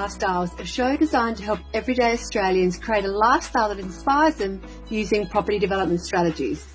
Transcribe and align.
Lifestyles, 0.00 0.58
a 0.58 0.64
show 0.64 0.96
designed 0.96 1.36
to 1.36 1.42
help 1.42 1.60
everyday 1.74 2.12
Australians 2.12 2.78
create 2.78 3.04
a 3.04 3.10
lifestyle 3.10 3.68
that 3.68 3.78
inspires 3.78 4.36
them 4.36 4.58
using 4.88 5.26
property 5.26 5.58
development 5.58 6.00
strategies. 6.00 6.66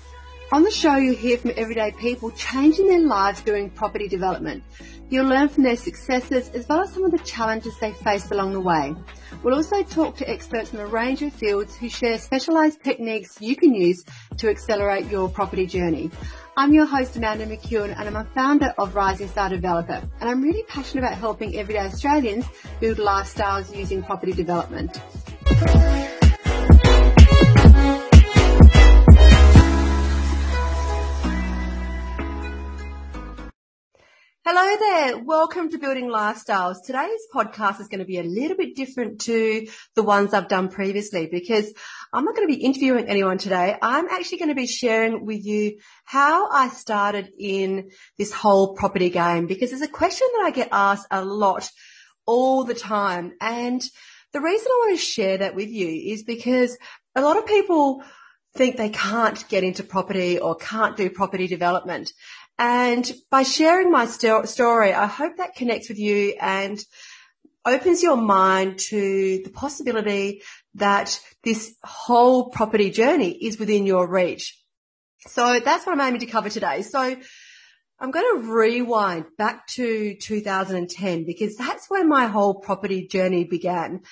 On 0.52 0.62
the 0.62 0.70
show, 0.70 0.94
you'll 0.94 1.16
hear 1.16 1.36
from 1.36 1.50
everyday 1.56 1.90
people 1.98 2.30
changing 2.30 2.86
their 2.86 3.00
lives 3.00 3.42
doing 3.42 3.68
property 3.68 4.06
development. 4.06 4.62
You'll 5.10 5.26
learn 5.26 5.48
from 5.48 5.64
their 5.64 5.74
successes 5.74 6.50
as 6.50 6.68
well 6.68 6.82
as 6.82 6.92
some 6.92 7.02
of 7.02 7.10
the 7.10 7.18
challenges 7.18 7.76
they 7.80 7.90
faced 7.94 8.30
along 8.30 8.52
the 8.52 8.60
way. 8.60 8.94
We'll 9.42 9.56
also 9.56 9.82
talk 9.82 10.16
to 10.18 10.30
experts 10.30 10.72
in 10.72 10.78
a 10.78 10.86
range 10.86 11.20
of 11.22 11.32
fields 11.32 11.74
who 11.74 11.88
share 11.88 12.20
specialised 12.20 12.84
techniques 12.84 13.40
you 13.40 13.56
can 13.56 13.74
use 13.74 14.04
to 14.36 14.48
accelerate 14.48 15.06
your 15.10 15.28
property 15.28 15.66
journey. 15.66 16.12
I'm 16.58 16.72
your 16.72 16.86
host 16.86 17.14
Amanda 17.16 17.44
McEwin 17.44 17.94
and 17.98 18.08
I'm 18.08 18.16
a 18.16 18.24
founder 18.24 18.72
of 18.78 18.94
Rising 18.94 19.28
Star 19.28 19.50
Developer 19.50 20.02
and 20.20 20.30
I'm 20.30 20.40
really 20.40 20.62
passionate 20.62 21.04
about 21.04 21.18
helping 21.18 21.54
everyday 21.54 21.80
Australians 21.80 22.46
build 22.80 22.96
lifestyles 22.96 23.76
using 23.76 24.02
property 24.02 24.32
development. 24.32 24.98
Hello 34.48 34.76
there. 34.78 35.18
Welcome 35.18 35.70
to 35.70 35.78
Building 35.78 36.06
Lifestyles. 36.06 36.76
Today's 36.84 37.26
podcast 37.34 37.80
is 37.80 37.88
going 37.88 37.98
to 37.98 38.04
be 38.04 38.20
a 38.20 38.22
little 38.22 38.56
bit 38.56 38.76
different 38.76 39.22
to 39.22 39.66
the 39.96 40.04
ones 40.04 40.32
I've 40.32 40.46
done 40.46 40.68
previously 40.68 41.26
because 41.26 41.74
I'm 42.12 42.24
not 42.24 42.36
going 42.36 42.46
to 42.46 42.56
be 42.56 42.62
interviewing 42.62 43.08
anyone 43.08 43.38
today. 43.38 43.76
I'm 43.82 44.06
actually 44.06 44.38
going 44.38 44.50
to 44.50 44.54
be 44.54 44.68
sharing 44.68 45.26
with 45.26 45.44
you 45.44 45.80
how 46.04 46.48
I 46.48 46.68
started 46.68 47.32
in 47.36 47.90
this 48.18 48.32
whole 48.32 48.76
property 48.76 49.10
game 49.10 49.48
because 49.48 49.72
it's 49.72 49.82
a 49.82 49.88
question 49.88 50.28
that 50.36 50.44
I 50.44 50.52
get 50.52 50.68
asked 50.70 51.08
a 51.10 51.24
lot 51.24 51.68
all 52.24 52.62
the 52.62 52.74
time. 52.74 53.32
And 53.40 53.82
the 54.32 54.40
reason 54.40 54.68
I 54.70 54.84
want 54.86 54.96
to 54.96 55.04
share 55.04 55.38
that 55.38 55.56
with 55.56 55.70
you 55.70 55.88
is 55.88 56.22
because 56.22 56.78
a 57.16 57.20
lot 57.20 57.36
of 57.36 57.46
people 57.46 58.04
think 58.54 58.76
they 58.76 58.90
can't 58.90 59.48
get 59.48 59.64
into 59.64 59.82
property 59.82 60.38
or 60.38 60.54
can't 60.54 60.96
do 60.96 61.10
property 61.10 61.48
development. 61.48 62.12
And 62.58 63.10
by 63.30 63.42
sharing 63.42 63.90
my 63.90 64.06
st- 64.06 64.48
story, 64.48 64.92
I 64.92 65.06
hope 65.06 65.36
that 65.36 65.54
connects 65.54 65.88
with 65.88 65.98
you 65.98 66.34
and 66.40 66.82
opens 67.66 68.02
your 68.02 68.16
mind 68.16 68.78
to 68.78 69.42
the 69.44 69.50
possibility 69.50 70.42
that 70.74 71.20
this 71.42 71.74
whole 71.82 72.50
property 72.50 72.90
journey 72.90 73.32
is 73.32 73.58
within 73.58 73.84
your 73.86 74.08
reach. 74.08 74.58
So 75.26 75.60
that's 75.60 75.84
what 75.84 75.92
I'm 75.92 76.06
aiming 76.06 76.20
to 76.20 76.26
cover 76.26 76.48
today. 76.48 76.82
So 76.82 77.16
I'm 77.98 78.10
going 78.10 78.42
to 78.42 78.52
rewind 78.52 79.24
back 79.38 79.66
to 79.68 80.14
2010 80.14 81.24
because 81.24 81.56
that's 81.56 81.88
when 81.88 82.08
my 82.08 82.26
whole 82.26 82.54
property 82.54 83.06
journey 83.06 83.44
began. 83.44 84.02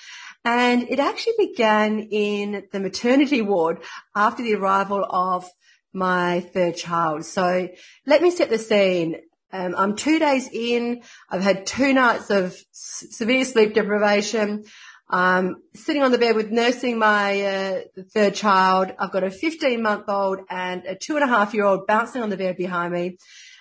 And 0.43 0.89
it 0.89 0.99
actually 0.99 1.35
began 1.37 1.99
in 1.99 2.63
the 2.71 2.79
maternity 2.79 3.41
ward 3.41 3.81
after 4.15 4.43
the 4.43 4.55
arrival 4.55 5.05
of 5.07 5.47
my 5.95 6.41
third 6.41 6.75
child. 6.75 7.25
So 7.25 7.69
let 8.05 8.21
me 8.21 8.29
set 8.29 8.49
the 8.49 8.59
scene. 8.59 9.15
Um, 9.51 9.73
I'm 9.77 9.95
two 9.95 10.19
days 10.19 10.49
in. 10.51 11.01
I've 11.29 11.41
had 11.41 11.65
two 11.65 11.93
nights 11.93 12.29
of 12.29 12.55
severe 12.71 13.45
sleep 13.45 13.73
deprivation. 13.73 14.65
I'm 15.09 15.57
sitting 15.75 16.01
on 16.01 16.11
the 16.11 16.17
bed 16.17 16.35
with 16.35 16.51
nursing 16.51 16.97
my 16.97 17.41
uh, 17.41 17.79
third 18.13 18.33
child. 18.35 18.91
I've 18.99 19.11
got 19.11 19.23
a 19.23 19.31
15 19.31 19.81
month 19.81 20.09
old 20.09 20.39
and 20.49 20.83
a 20.85 20.95
two 20.95 21.15
and 21.15 21.23
a 21.23 21.27
half 21.27 21.53
year 21.53 21.63
old 21.63 21.87
bouncing 21.87 22.21
on 22.21 22.29
the 22.29 22.37
bed 22.37 22.57
behind 22.57 22.91
me. 22.91 23.17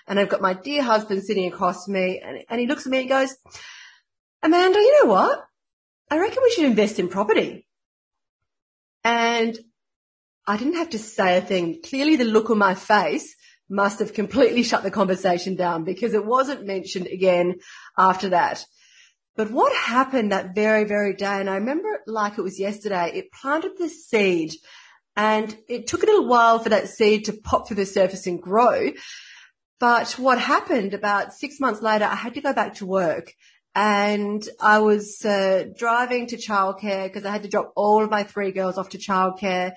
And 0.07 0.19
I've 0.19 0.29
got 0.29 0.43
my 0.43 0.55
dear 0.55 0.83
husband 0.83 1.23
sitting 1.23 1.53
across 1.53 1.87
me 1.87 2.21
and, 2.25 2.45
and 2.49 2.61
he 2.61 2.67
looks 2.67 2.87
at 2.87 2.91
me 2.91 3.01
and 3.01 3.09
goes, 3.09 3.37
Amanda, 4.43 4.79
you 4.79 5.03
know 5.03 5.11
what? 5.11 5.45
I 6.11 6.19
reckon 6.19 6.43
we 6.43 6.51
should 6.53 6.67
invest 6.67 6.99
in 6.99 7.09
property. 7.09 7.67
And 9.03 9.59
I 10.47 10.57
didn't 10.57 10.75
have 10.75 10.91
to 10.91 10.99
say 10.99 11.39
a 11.39 11.41
thing. 11.41 11.81
Clearly 11.83 12.17
the 12.17 12.25
look 12.25 12.51
on 12.51 12.59
my 12.59 12.75
face 12.75 13.35
must 13.69 13.99
have 14.01 14.13
completely 14.13 14.63
shut 14.63 14.83
the 14.83 14.91
conversation 14.91 15.57
down 15.57 15.85
because 15.85 16.13
it 16.13 16.25
wasn't 16.25 16.67
mentioned 16.67 17.07
again 17.07 17.57
after 17.97 18.31
that. 18.31 18.65
But 19.37 19.51
what 19.51 19.75
happened 19.75 20.33
that 20.33 20.55
very, 20.55 20.85
very 20.85 21.15
day, 21.15 21.41
and 21.41 21.51
I 21.51 21.57
remember 21.57 21.89
it 21.95 22.03
like 22.07 22.39
it 22.39 22.43
was 22.43 22.61
yesterday, 22.61 23.11
it 23.15 23.33
planted 23.33 23.73
this 23.77 24.07
seed 24.07 24.53
and 25.17 25.57
it 25.69 25.87
took 25.87 26.03
a 26.03 26.07
little 26.07 26.27
while 26.27 26.59
for 26.59 26.69
that 26.69 26.89
seed 26.89 27.25
to 27.25 27.33
pop 27.33 27.67
through 27.67 27.77
the 27.77 27.87
surface 27.87 28.27
and 28.27 28.41
grow. 28.41 28.93
But 29.81 30.13
what 30.13 30.39
happened 30.39 30.95
about 30.95 31.33
six 31.33 31.59
months 31.59 31.83
later, 31.83 32.05
I 32.05 32.15
had 32.15 32.35
to 32.35 32.41
go 32.41 32.53
back 32.53 32.75
to 32.75 32.87
work 32.87 33.33
and 33.75 34.47
I 34.61 34.79
was 34.79 35.25
uh, 35.25 35.65
driving 35.77 36.29
to 36.29 36.37
childcare 36.37 37.05
because 37.05 37.25
I 37.25 37.33
had 37.33 37.43
to 37.43 37.49
drop 37.49 37.73
all 37.75 38.05
of 38.05 38.11
my 38.11 38.23
three 38.23 38.53
girls 38.53 38.79
off 38.79 38.91
to 38.91 38.99
childcare 38.99 39.73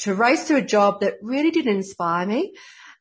to 0.00 0.14
race 0.14 0.48
to 0.48 0.56
a 0.56 0.62
job 0.62 1.00
that 1.00 1.14
really 1.22 1.50
did 1.50 1.66
inspire 1.66 2.26
me. 2.26 2.54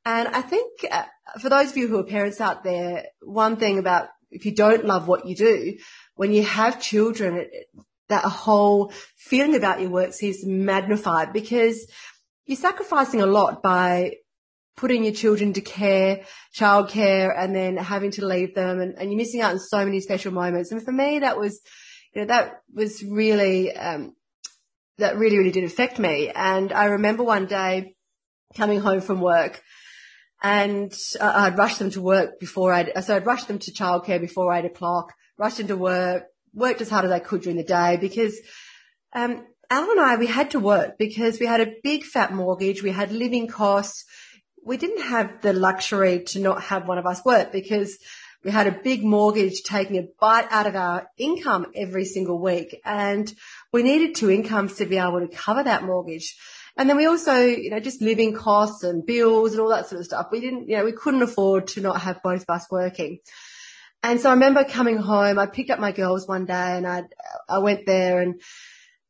And 0.05 0.27
I 0.29 0.41
think 0.41 0.71
uh, 0.89 1.05
for 1.41 1.49
those 1.49 1.71
of 1.71 1.77
you 1.77 1.87
who 1.87 1.99
are 1.99 2.03
parents 2.03 2.39
out 2.41 2.63
there, 2.63 3.05
one 3.21 3.57
thing 3.57 3.79
about 3.79 4.09
if 4.31 4.45
you 4.45 4.53
don't 4.53 4.85
love 4.85 5.07
what 5.07 5.25
you 5.25 5.35
do, 5.35 5.77
when 6.15 6.31
you 6.31 6.43
have 6.43 6.81
children, 6.81 7.37
it, 7.37 7.51
that 8.09 8.23
whole 8.23 8.91
feeling 9.15 9.55
about 9.55 9.81
your 9.81 9.89
work 9.89 10.13
seems 10.13 10.45
magnified 10.45 11.31
because 11.31 11.87
you're 12.45 12.57
sacrificing 12.57 13.21
a 13.21 13.27
lot 13.27 13.61
by 13.61 14.15
putting 14.75 15.03
your 15.03 15.13
children 15.13 15.53
to 15.53 15.61
care, 15.61 16.25
childcare, 16.57 17.33
and 17.37 17.55
then 17.55 17.77
having 17.77 18.11
to 18.11 18.25
leave 18.25 18.55
them 18.55 18.79
and, 18.79 18.95
and, 18.97 19.11
you're 19.11 19.17
missing 19.17 19.41
out 19.41 19.51
on 19.51 19.59
so 19.59 19.83
many 19.83 19.99
special 19.99 20.31
moments. 20.31 20.71
And 20.71 20.81
for 20.81 20.91
me, 20.91 21.19
that 21.19 21.37
was, 21.37 21.61
you 22.13 22.21
know, 22.21 22.27
that 22.27 22.61
was 22.73 23.03
really, 23.03 23.75
um, 23.75 24.15
that 24.99 25.17
really, 25.17 25.37
really 25.37 25.51
did 25.51 25.63
affect 25.63 25.99
me. 25.99 26.29
And 26.29 26.71
I 26.71 26.85
remember 26.85 27.23
one 27.23 27.45
day 27.45 27.95
coming 28.55 28.79
home 28.79 29.01
from 29.01 29.21
work 29.21 29.61
and 30.41 30.93
I'd 31.19 31.57
rushed 31.57 31.79
them 31.79 31.91
to 31.91 32.01
work 32.01 32.39
before 32.39 32.73
I'd, 32.73 32.91
so 33.03 33.15
I'd 33.15 33.25
rushed 33.25 33.47
them 33.47 33.59
to 33.59 33.71
childcare 33.71 34.21
before 34.21 34.53
eight 34.53 34.65
o'clock, 34.65 35.13
rushed 35.37 35.59
into 35.59 35.75
work, 35.75 36.23
worked 36.53 36.81
as 36.81 36.89
hard 36.89 37.05
as 37.05 37.11
I 37.11 37.19
could 37.19 37.41
during 37.41 37.57
the 37.57 37.63
day 37.63 37.97
because, 37.99 38.39
um, 39.13 39.45
Al 39.69 39.91
and 39.91 39.99
I, 39.99 40.15
we 40.15 40.27
had 40.27 40.51
to 40.51 40.59
work 40.59 40.97
because 40.97 41.39
we 41.39 41.45
had 41.45 41.61
a 41.61 41.73
big 41.83 42.03
fat 42.03 42.33
mortgage. 42.33 42.81
We 42.81 42.89
had 42.89 43.11
living 43.11 43.47
costs. 43.47 44.03
We 44.65 44.77
didn't 44.77 45.03
have 45.03 45.41
the 45.41 45.53
luxury 45.53 46.23
to 46.29 46.39
not 46.39 46.63
have 46.63 46.87
one 46.87 46.97
of 46.97 47.05
us 47.05 47.23
work 47.23 47.51
because 47.51 47.95
we 48.43 48.51
had 48.51 48.67
a 48.67 48.79
big 48.83 49.03
mortgage 49.03 49.61
taking 49.63 49.97
a 49.97 50.07
bite 50.19 50.47
out 50.49 50.65
of 50.65 50.75
our 50.75 51.07
income 51.17 51.67
every 51.75 52.05
single 52.05 52.41
week 52.41 52.79
and 52.85 53.31
we 53.71 53.83
needed 53.83 54.15
two 54.15 54.29
incomes 54.29 54.75
to 54.75 54.85
be 54.85 54.97
able 54.97 55.19
to 55.19 55.27
cover 55.27 55.63
that 55.63 55.83
mortgage. 55.83 56.35
And 56.77 56.89
then 56.89 56.97
we 56.97 57.05
also, 57.05 57.35
you 57.39 57.69
know, 57.69 57.79
just 57.79 58.01
living 58.01 58.33
costs 58.33 58.83
and 58.83 59.05
bills 59.05 59.51
and 59.51 59.61
all 59.61 59.69
that 59.69 59.87
sort 59.87 59.99
of 59.99 60.05
stuff. 60.05 60.27
We 60.31 60.39
didn't, 60.39 60.69
you 60.69 60.77
know, 60.77 60.85
we 60.85 60.93
couldn't 60.93 61.21
afford 61.21 61.67
to 61.69 61.81
not 61.81 62.01
have 62.01 62.23
both 62.23 62.43
of 62.43 62.49
us 62.49 62.67
working. 62.71 63.19
And 64.01 64.21
so 64.21 64.29
I 64.29 64.33
remember 64.33 64.63
coming 64.63 64.97
home, 64.97 65.37
I 65.37 65.45
picked 65.45 65.71
up 65.71 65.79
my 65.79 65.91
girls 65.91 66.27
one 66.27 66.45
day 66.45 66.77
and 66.77 66.87
I, 66.87 67.03
I 67.49 67.59
went 67.59 67.85
there 67.85 68.21
and 68.21 68.41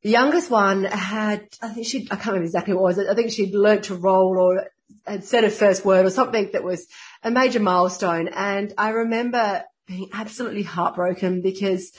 the 0.02 0.10
youngest 0.10 0.50
one 0.50 0.86
had, 0.86 1.48
I 1.62 1.70
think 1.70 1.86
she, 1.86 2.08
I 2.10 2.16
can't 2.16 2.28
remember 2.28 2.46
exactly 2.46 2.74
what 2.74 2.80
it 2.80 2.98
was. 2.98 3.08
I 3.08 3.14
think 3.14 3.32
she'd 3.32 3.54
learnt 3.54 3.84
to 3.86 3.96
roll 3.96 4.40
or 4.40 4.66
had 5.06 5.24
said 5.24 5.44
a 5.44 5.50
first 5.50 5.86
word 5.86 6.06
or 6.06 6.10
something 6.10 6.50
that 6.54 6.64
was 6.64 6.88
a 7.22 7.30
major 7.30 7.60
milestone. 7.60 8.30
And 8.30 8.74
I 8.78 8.90
remember 8.90 9.64
being 9.88 10.10
absolutely 10.14 10.64
heartbroken 10.64 11.42
because 11.42 11.92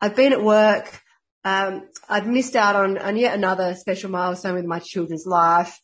I've 0.00 0.16
been 0.16 0.32
at 0.32 0.42
work. 0.42 1.02
Um, 1.48 1.88
I'd 2.10 2.26
missed 2.26 2.56
out 2.56 2.76
on, 2.76 2.98
on 2.98 3.16
yet 3.16 3.34
another 3.34 3.74
special 3.74 4.10
milestone 4.10 4.54
with 4.54 4.66
my 4.66 4.80
children's 4.80 5.24
life. 5.24 5.80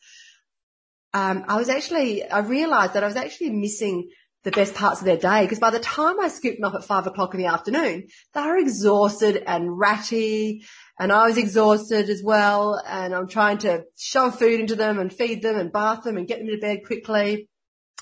Um, 1.14 1.44
I 1.49 1.56
was 1.56 1.70
actually, 1.70 2.22
I 2.22 2.40
realized 2.40 2.93
that 2.94 3.02
I 3.02 3.06
was 3.06 3.16
actually 3.16 3.50
missing 3.50 4.11
the 4.43 4.50
best 4.50 4.75
parts 4.75 5.00
of 5.00 5.06
their 5.06 5.16
day 5.16 5.43
because 5.43 5.61
by 5.61 5.70
the 5.70 5.78
time 5.78 6.20
I 6.20 6.28
scooped 6.28 6.58
them 6.61 6.69
up 6.69 6.75
at 6.75 6.84
five 6.84 7.06
o'clock 7.06 7.32
in 7.32 7.40
the 7.40 7.46
afternoon, 7.46 8.08
they 8.34 8.43
were 8.43 8.58
exhausted 8.58 9.43
and 9.46 9.78
ratty 9.78 10.64
and 10.99 11.11
I 11.11 11.28
was 11.28 11.38
exhausted 11.38 12.10
as 12.10 12.22
well 12.22 12.78
and 12.87 13.14
I'm 13.14 13.28
trying 13.28 13.58
to 13.58 13.84
shove 13.96 14.38
food 14.38 14.60
into 14.60 14.76
them 14.76 14.99
and 14.99 15.10
feed 15.10 15.40
them 15.40 15.56
and 15.56 15.72
bath 15.72 16.02
them 16.02 16.19
and 16.19 16.28
get 16.28 16.40
them 16.40 16.49
to 16.49 16.58
bed 16.58 16.84
quickly. 16.84 17.49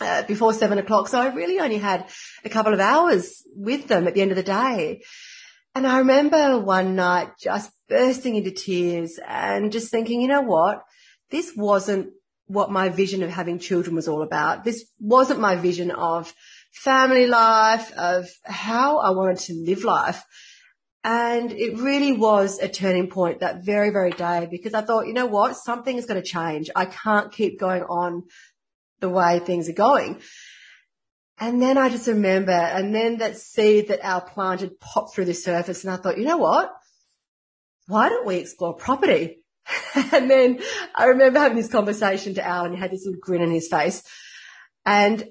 Uh, 0.00 0.23
before 0.23 0.55
seven 0.55 0.79
o'clock. 0.79 1.06
So 1.06 1.20
I 1.20 1.32
really 1.32 1.61
only 1.61 1.76
had 1.76 2.08
a 2.44 2.49
couple 2.49 2.73
of 2.73 2.81
hours 2.81 3.43
with 3.55 3.87
them 3.87 4.08
at 4.08 4.15
the 4.15 4.23
end 4.23 4.32
of 4.32 4.37
the 4.37 4.43
day. 4.43 5.03
And 5.75 5.87
I 5.87 5.99
remember 5.99 6.59
one 6.59 6.97
night 6.97 7.31
just 7.41 7.71
bursting 7.89 8.37
into 8.37 8.51
tears 8.51 9.19
and 9.27 9.73
just 9.73 9.91
thinking, 9.91 10.21
you 10.21 10.29
know 10.29 10.43
what? 10.43 10.83
This 11.31 11.53
wasn't 11.57 12.11
what 12.47 12.71
my 12.71 12.91
vision 12.91 13.23
of 13.23 13.31
having 13.31 13.59
children 13.59 13.97
was 13.97 14.09
all 14.09 14.23
about. 14.23 14.65
This 14.65 14.85
wasn't 15.01 15.41
my 15.41 15.57
vision 15.57 15.91
of 15.91 16.33
family 16.73 17.27
life, 17.27 17.91
of 17.97 18.29
how 18.45 18.99
I 18.99 19.11
wanted 19.11 19.39
to 19.39 19.55
live 19.55 19.85
life. 19.85 20.23
And 21.05 21.51
it 21.51 21.79
really 21.79 22.13
was 22.13 22.59
a 22.59 22.69
turning 22.69 23.09
point 23.09 23.41
that 23.41 23.65
very, 23.65 23.91
very 23.91 24.11
day 24.11 24.47
because 24.51 24.75
I 24.75 24.83
thought, 24.83 25.07
you 25.07 25.15
know 25.15 25.27
what? 25.27 25.57
Something 25.57 25.97
is 25.97 26.07
going 26.07 26.23
to 26.23 26.29
change. 26.29 26.71
I 26.77 26.85
can't 26.85 27.33
keep 27.33 27.59
going 27.59 27.83
on 27.83 28.25
the 29.01 29.09
way 29.09 29.41
things 29.41 29.69
are 29.69 29.75
going. 29.75 30.21
And 31.38 31.61
then 31.61 31.79
I 31.79 31.88
just 31.88 32.06
remember, 32.06 32.52
and 32.52 32.94
then 32.94 33.19
that 33.19 33.37
seed 33.37 33.88
that 33.88 34.05
our 34.05 34.20
plant 34.20 34.61
had 34.61 34.79
popped 34.79 35.14
through 35.14 35.25
the 35.25 35.34
surface 35.34 35.84
and 35.84 35.93
I 35.93 35.96
thought, 35.96 36.19
you 36.19 36.25
know 36.25 36.37
what? 36.37 36.73
Why 37.88 38.08
don't 38.08 38.26
we 38.26 38.37
explore 38.37 38.75
property? 38.75 39.43
and 40.12 40.31
then 40.31 40.61
I 40.94 41.06
remember 41.06 41.38
having 41.38 41.56
this 41.56 41.70
conversation 41.70 42.34
to 42.34 42.46
Al 42.46 42.67
and 42.67 42.75
he 42.75 42.81
had 42.81 42.90
this 42.90 43.05
little 43.05 43.20
grin 43.20 43.43
on 43.43 43.50
his 43.50 43.69
face. 43.69 44.02
And 44.84 45.25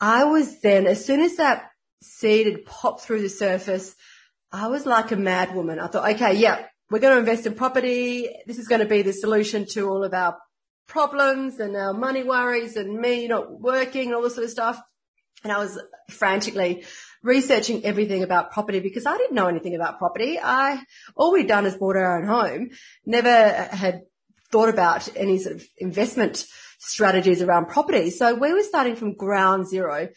I 0.00 0.24
was 0.24 0.60
then, 0.60 0.86
as 0.86 1.04
soon 1.04 1.20
as 1.20 1.36
that 1.36 1.70
seed 2.02 2.46
had 2.46 2.64
popped 2.64 3.02
through 3.02 3.22
the 3.22 3.28
surface, 3.28 3.94
I 4.50 4.68
was 4.68 4.84
like 4.84 5.12
a 5.12 5.16
mad 5.16 5.54
woman. 5.54 5.78
I 5.78 5.86
thought, 5.86 6.10
okay, 6.14 6.34
yeah, 6.34 6.66
we're 6.90 6.98
going 6.98 7.14
to 7.14 7.20
invest 7.20 7.46
in 7.46 7.54
property. 7.54 8.28
This 8.46 8.58
is 8.58 8.68
going 8.68 8.80
to 8.80 8.86
be 8.86 9.02
the 9.02 9.12
solution 9.12 9.66
to 9.70 9.88
all 9.88 10.04
of 10.04 10.12
our 10.12 10.36
problems 10.88 11.58
and 11.58 11.74
our 11.76 11.94
money 11.94 12.22
worries 12.22 12.76
and 12.76 12.98
me 12.98 13.28
not 13.28 13.60
working 13.60 14.08
and 14.08 14.14
all 14.14 14.22
this 14.22 14.34
sort 14.34 14.44
of 14.44 14.50
stuff. 14.50 14.80
And 15.44 15.52
I 15.52 15.58
was 15.58 15.80
frantically 16.10 16.84
researching 17.22 17.84
everything 17.84 18.22
about 18.22 18.52
property 18.52 18.80
because 18.80 19.06
I 19.06 19.16
didn't 19.16 19.34
know 19.34 19.46
anything 19.46 19.74
about 19.74 19.98
property. 19.98 20.38
I, 20.42 20.82
all 21.16 21.32
we'd 21.32 21.48
done 21.48 21.66
is 21.66 21.76
bought 21.76 21.96
our 21.96 22.18
own 22.18 22.26
home, 22.26 22.70
never 23.06 23.52
had 23.52 24.02
thought 24.50 24.68
about 24.68 25.08
any 25.16 25.38
sort 25.38 25.56
of 25.56 25.64
investment 25.78 26.44
strategies 26.78 27.42
around 27.42 27.68
property. 27.68 28.10
So 28.10 28.34
we 28.34 28.52
were 28.52 28.62
starting 28.62 28.96
from 28.96 29.14
ground 29.14 29.68
zero. 29.68 30.08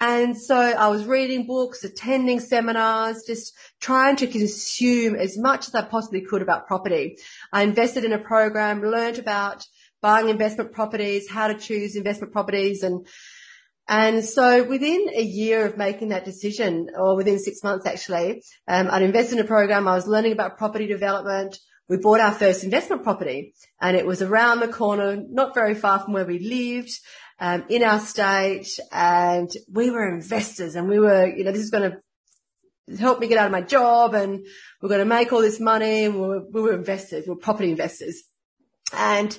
And 0.00 0.36
so 0.36 0.56
I 0.56 0.88
was 0.88 1.04
reading 1.04 1.46
books, 1.46 1.84
attending 1.84 2.40
seminars, 2.40 3.22
just 3.24 3.54
trying 3.80 4.16
to 4.16 4.26
consume 4.26 5.14
as 5.14 5.38
much 5.38 5.68
as 5.68 5.74
I 5.76 5.82
possibly 5.82 6.22
could 6.22 6.42
about 6.42 6.66
property. 6.66 7.18
I 7.52 7.62
invested 7.62 8.04
in 8.04 8.12
a 8.12 8.18
program, 8.18 8.82
learned 8.82 9.18
about 9.18 9.64
buying 10.00 10.28
investment 10.28 10.72
properties, 10.72 11.30
how 11.30 11.46
to 11.46 11.54
choose 11.54 11.94
investment 11.94 12.32
properties 12.32 12.82
and 12.82 13.06
and 13.92 14.24
so 14.24 14.62
within 14.62 15.10
a 15.14 15.22
year 15.22 15.66
of 15.66 15.76
making 15.76 16.08
that 16.08 16.24
decision, 16.24 16.88
or 16.96 17.14
within 17.14 17.38
six 17.38 17.62
months 17.62 17.84
actually, 17.84 18.42
um, 18.66 18.88
I'd 18.90 19.02
invested 19.02 19.38
in 19.38 19.44
a 19.44 19.46
program. 19.46 19.86
I 19.86 19.94
was 19.94 20.06
learning 20.06 20.32
about 20.32 20.56
property 20.56 20.86
development. 20.86 21.58
We 21.90 21.98
bought 21.98 22.20
our 22.20 22.32
first 22.32 22.64
investment 22.64 23.02
property 23.02 23.52
and 23.82 23.94
it 23.94 24.06
was 24.06 24.22
around 24.22 24.60
the 24.60 24.68
corner, 24.68 25.22
not 25.28 25.52
very 25.52 25.74
far 25.74 25.98
from 25.98 26.14
where 26.14 26.24
we 26.24 26.38
lived, 26.38 26.98
um, 27.38 27.66
in 27.68 27.82
our 27.82 28.00
state. 28.00 28.66
And 28.90 29.50
we 29.70 29.90
were 29.90 30.08
investors 30.08 30.74
and 30.74 30.88
we 30.88 30.98
were, 30.98 31.26
you 31.26 31.44
know, 31.44 31.52
this 31.52 31.60
is 31.60 31.70
going 31.70 31.92
to 31.92 32.96
help 32.96 33.20
me 33.20 33.28
get 33.28 33.36
out 33.36 33.46
of 33.46 33.52
my 33.52 33.60
job 33.60 34.14
and 34.14 34.46
we're 34.80 34.88
going 34.88 35.00
to 35.00 35.04
make 35.04 35.34
all 35.34 35.42
this 35.42 35.60
money. 35.60 36.08
We 36.08 36.18
were, 36.18 36.44
we 36.50 36.62
were 36.62 36.72
investors. 36.72 37.26
We 37.26 37.34
were 37.34 37.40
property 37.40 37.70
investors. 37.70 38.22
And 38.96 39.38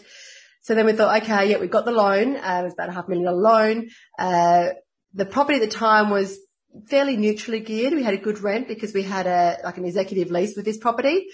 so 0.63 0.75
then 0.75 0.86
we 0.86 0.94
thought, 0.94 1.21
okay, 1.24 1.51
yeah, 1.51 1.57
we 1.60 1.68
got 1.68 1.83
the 1.83 1.92
loan. 1.92 2.38
Uh, 2.38 2.60
it 2.62 2.63
was 2.63 2.74
about 2.74 2.88
a 2.88 2.94
half 2.94 3.10
million 3.10 3.25
dollar 3.25 3.42
loan. 3.42 3.89
Uh, 4.18 4.69
the 5.13 5.25
property 5.25 5.60
at 5.60 5.62
the 5.62 5.68
time 5.68 6.10
was 6.10 6.39
fairly 6.88 7.18
neutrally 7.18 7.60
geared. 7.60 7.94
We 7.94 8.01
had 8.01 8.13
a 8.13 8.18
good 8.18 8.39
rent 8.39 8.69
because 8.69 8.94
we 8.94 9.04
had 9.04 9.27
a, 9.27 9.57
like 9.65 9.77
an 9.77 9.83
executive 9.83 10.31
lease 10.31 10.56
with 10.56 10.63
this 10.63 10.77
property. 10.77 11.27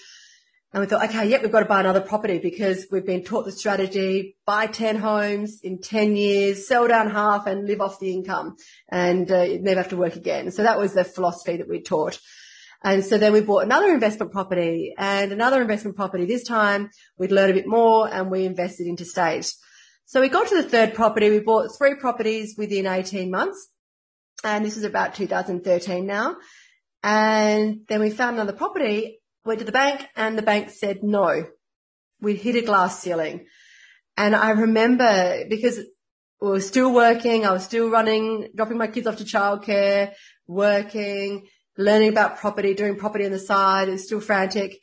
And 0.74 0.82
we 0.82 0.88
thought, 0.88 1.08
okay, 1.10 1.30
yep, 1.30 1.44
we've 1.44 1.52
got 1.52 1.60
to 1.60 1.66
buy 1.66 1.80
another 1.80 2.02
property 2.02 2.40
because 2.40 2.88
we've 2.92 3.06
been 3.06 3.24
taught 3.24 3.46
the 3.46 3.52
strategy, 3.52 4.36
buy 4.48 4.66
10 4.66 4.96
homes 4.98 5.62
in 5.62 5.80
10 5.80 6.16
years, 6.16 6.68
sell 6.68 6.88
down 6.88 7.12
half 7.12 7.46
and 7.46 7.68
live 7.68 7.82
off 7.82 8.00
the 8.00 8.12
income 8.12 8.56
and 8.88 9.32
uh, 9.32 9.46
never 9.62 9.82
have 9.82 9.90
to 9.90 9.98
work 9.98 10.16
again. 10.16 10.52
So 10.52 10.64
that 10.64 10.80
was 10.80 10.96
the 10.96 11.04
philosophy 11.04 11.58
that 11.58 11.70
we 11.70 11.82
taught. 11.82 12.20
And 12.84 13.04
so 13.04 13.18
then 13.18 13.34
we 13.34 13.42
bought 13.42 13.66
another 13.66 13.94
investment 13.94 14.32
property 14.32 14.94
and 14.98 15.32
another 15.32 15.62
investment 15.62 15.98
property. 15.98 16.26
This 16.26 16.48
time 16.48 16.90
we'd 17.18 17.32
learn 17.32 17.50
a 17.50 17.54
bit 17.54 17.68
more 17.68 18.12
and 18.12 18.32
we 18.32 18.46
invested 18.46 18.88
interstate. 18.88 19.52
So 20.06 20.22
we 20.22 20.30
got 20.30 20.48
to 20.48 20.56
the 20.56 20.68
third 20.68 20.94
property. 20.94 21.30
We 21.30 21.40
bought 21.40 21.78
three 21.78 21.96
properties 21.96 22.56
within 22.58 22.88
18 22.88 23.30
months. 23.30 23.68
And 24.44 24.64
this 24.64 24.78
is 24.78 24.84
about 24.84 25.16
2013 25.16 26.06
now. 26.06 26.38
And 27.04 27.82
then 27.88 28.00
we 28.00 28.10
found 28.10 28.38
another 28.38 28.58
property, 28.58 29.20
went 29.46 29.60
to 29.60 29.66
the 29.66 29.72
bank 29.72 30.08
and 30.16 30.38
the 30.38 30.42
bank 30.42 30.70
said 30.70 31.04
no. 31.04 31.48
We'd 32.22 32.38
hit 32.38 32.56
a 32.56 32.62
glass 32.62 33.00
ceiling. 33.00 33.46
And 34.16 34.36
I 34.36 34.52
remember 34.52 35.46
because 35.50 35.80
we 36.42 36.48
were 36.48 36.62
still 36.62 36.94
working, 36.94 37.46
I 37.46 37.52
was 37.52 37.66
still 37.66 37.90
running, 37.90 38.50
dropping 38.56 38.78
my 38.78 38.88
kids 38.88 39.08
off 39.08 39.18
to 39.18 39.26
childcare, 39.26 40.14
working, 40.48 41.48
learning 41.80 42.10
about 42.10 42.38
property, 42.38 42.74
doing 42.74 42.98
property 42.98 43.26
on 43.26 43.32
the 43.32 43.40
side, 43.40 43.88
was 43.88 44.04
still 44.04 44.20
frantic. 44.20 44.78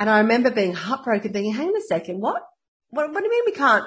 And 0.00 0.08
I 0.08 0.20
remember 0.20 0.50
being 0.50 0.72
heartbroken 0.72 1.32
thinking, 1.32 1.52
hang 1.52 1.68
on 1.68 1.76
a 1.76 1.82
second, 1.82 2.18
what, 2.18 2.42
what, 2.88 3.12
what 3.12 3.20
do 3.20 3.26
you 3.26 3.30
mean 3.30 3.42
we 3.44 3.52
can't, 3.52 3.84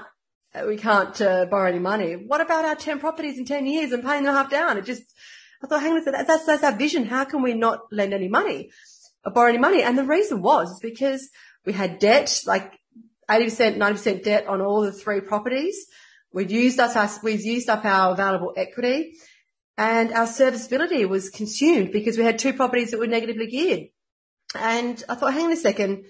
we 0.67 0.77
can't 0.77 1.19
uh, 1.19 1.45
borrow 1.45 1.67
any 1.67 1.79
money? 1.79 2.13
What 2.13 2.41
about 2.41 2.63
our 2.63 2.75
10 2.75 2.99
properties 2.99 3.39
in 3.39 3.45
10 3.45 3.65
years 3.65 3.91
and 3.91 4.03
paying 4.03 4.23
them 4.23 4.35
half 4.35 4.51
down? 4.51 4.77
It 4.77 4.85
just, 4.85 5.01
I 5.63 5.67
thought, 5.67 5.81
hang 5.81 5.93
on 5.93 5.97
a 5.97 6.03
second, 6.03 6.27
that's, 6.27 6.45
that's 6.45 6.63
our 6.63 6.75
vision. 6.75 7.05
How 7.05 7.25
can 7.25 7.41
we 7.41 7.55
not 7.55 7.79
lend 7.91 8.13
any 8.13 8.27
money 8.27 8.69
or 9.25 9.31
borrow 9.31 9.49
any 9.49 9.57
money? 9.57 9.81
And 9.81 9.97
the 9.97 10.03
reason 10.03 10.43
was 10.43 10.79
because 10.79 11.27
we 11.65 11.73
had 11.73 11.97
debt, 11.97 12.39
like 12.45 12.71
80%, 13.31 13.77
90% 13.77 14.23
debt 14.23 14.45
on 14.45 14.61
all 14.61 14.81
the 14.81 14.91
three 14.91 15.21
properties. 15.21 15.87
We'd 16.31 16.51
used 16.51 16.79
us, 16.79 17.23
we'd 17.23 17.41
used 17.41 17.67
up 17.67 17.83
our 17.83 18.13
available 18.13 18.53
equity 18.55 19.15
and 19.77 20.13
our 20.13 20.27
serviceability 20.27 21.05
was 21.05 21.29
consumed 21.29 21.91
because 21.91 22.17
we 22.17 22.23
had 22.23 22.37
two 22.37 22.53
properties 22.53 22.91
that 22.91 22.99
were 22.99 23.07
negatively 23.07 23.47
geared. 23.47 23.87
And 24.55 25.03
I 25.09 25.15
thought, 25.15 25.33
hang 25.33 25.45
on 25.45 25.51
a 25.51 25.57
second. 25.57 26.05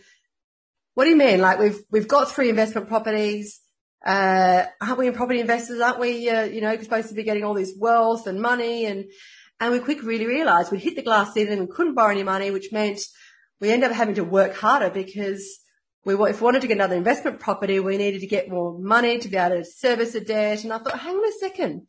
What 0.96 1.06
do 1.06 1.10
you 1.10 1.16
mean? 1.16 1.40
Like 1.40 1.60
we've, 1.60 1.80
we've 1.90 2.08
got 2.08 2.30
three 2.30 2.50
investment 2.50 2.90
properties. 2.90 3.62
Uh, 4.06 4.66
aren't 4.82 4.98
we 4.98 5.10
property 5.12 5.40
investors? 5.40 5.80
Aren't 5.80 6.00
we, 6.00 6.30
uh, 6.30 6.44
you 6.44 6.60
know, 6.60 6.78
supposed 6.78 7.10
to 7.10 7.16
be 7.16 7.24
getting 7.24 7.46
all 7.46 7.54
this 7.54 7.74
wealth 7.78 8.28
and 8.28 8.42
money? 8.42 8.86
And, 8.86 9.06
and 9.62 9.72
we 9.72 9.80
quickly 9.80 10.08
really 10.08 10.26
realized 10.26 10.72
we 10.72 10.80
hit 10.80 10.98
the 10.98 11.02
glass 11.02 11.34
ceiling 11.34 11.58
and 11.58 11.70
couldn't 11.70 11.96
borrow 11.96 12.12
any 12.12 12.24
money, 12.24 12.52
which 12.52 12.74
meant 12.74 13.00
we 13.62 13.72
ended 13.72 13.92
up 13.92 13.96
having 13.96 14.16
to 14.16 14.26
work 14.26 14.56
harder 14.56 14.90
because 14.90 15.60
we, 16.04 16.16
if 16.16 16.42
we 16.42 16.46
wanted 16.46 16.64
to 16.64 16.68
get 16.68 16.76
another 16.76 16.98
investment 16.98 17.40
property, 17.40 17.80
we 17.80 17.96
needed 17.96 18.20
to 18.20 18.28
get 18.28 18.50
more 18.50 18.78
money 18.78 19.20
to 19.20 19.30
be 19.30 19.38
able 19.38 19.56
to 19.56 19.66
service 19.66 20.12
the 20.12 20.20
debt. 20.20 20.66
And 20.66 20.74
I 20.74 20.80
thought, 20.80 21.00
hang 21.00 21.16
on 21.16 21.26
a 21.26 21.32
second 21.40 21.88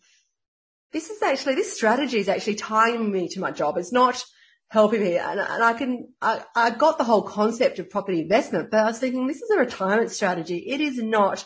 this 0.94 1.10
is 1.10 1.20
actually, 1.22 1.56
this 1.56 1.74
strategy 1.76 2.18
is 2.18 2.28
actually 2.28 2.54
tying 2.54 3.10
me 3.10 3.26
to 3.28 3.40
my 3.40 3.50
job. 3.50 3.76
It's 3.76 3.92
not 3.92 4.24
helping 4.68 5.02
me. 5.02 5.18
And, 5.18 5.40
and 5.40 5.62
I 5.62 5.72
can, 5.72 6.08
I, 6.22 6.44
I 6.54 6.70
got 6.70 6.98
the 6.98 7.04
whole 7.04 7.22
concept 7.22 7.80
of 7.80 7.90
property 7.90 8.20
investment, 8.20 8.70
but 8.70 8.78
I 8.78 8.84
was 8.84 9.00
thinking 9.00 9.26
this 9.26 9.42
is 9.42 9.50
a 9.50 9.58
retirement 9.58 10.12
strategy. 10.12 10.58
It 10.58 10.80
is 10.80 11.02
not 11.02 11.44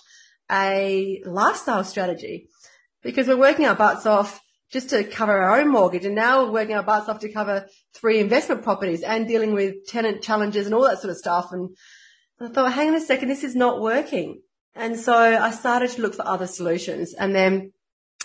a 0.52 1.22
lifestyle 1.24 1.82
strategy 1.82 2.48
because 3.02 3.26
we're 3.26 3.38
working 3.38 3.64
our 3.64 3.74
butts 3.74 4.04
off 4.04 4.38
just 4.70 4.90
to 4.90 5.02
cover 5.02 5.32
our 5.32 5.58
own 5.58 5.72
mortgage. 5.72 6.04
And 6.04 6.14
now 6.14 6.44
we're 6.44 6.52
working 6.52 6.76
our 6.76 6.82
butts 6.82 7.08
off 7.08 7.20
to 7.20 7.32
cover 7.32 7.66
three 7.94 8.20
investment 8.20 8.62
properties 8.62 9.02
and 9.02 9.26
dealing 9.26 9.54
with 9.54 9.86
tenant 9.86 10.22
challenges 10.22 10.66
and 10.66 10.74
all 10.74 10.86
that 10.86 10.98
sort 10.98 11.10
of 11.10 11.16
stuff. 11.16 11.52
And 11.52 11.70
I 12.38 12.48
thought, 12.48 12.74
hang 12.74 12.88
on 12.88 12.96
a 12.96 13.00
second, 13.00 13.28
this 13.28 13.44
is 13.44 13.56
not 13.56 13.80
working. 13.80 14.42
And 14.74 15.00
so 15.00 15.14
I 15.14 15.52
started 15.52 15.90
to 15.92 16.02
look 16.02 16.14
for 16.14 16.26
other 16.26 16.46
solutions. 16.46 17.14
And 17.14 17.34
then 17.34 17.72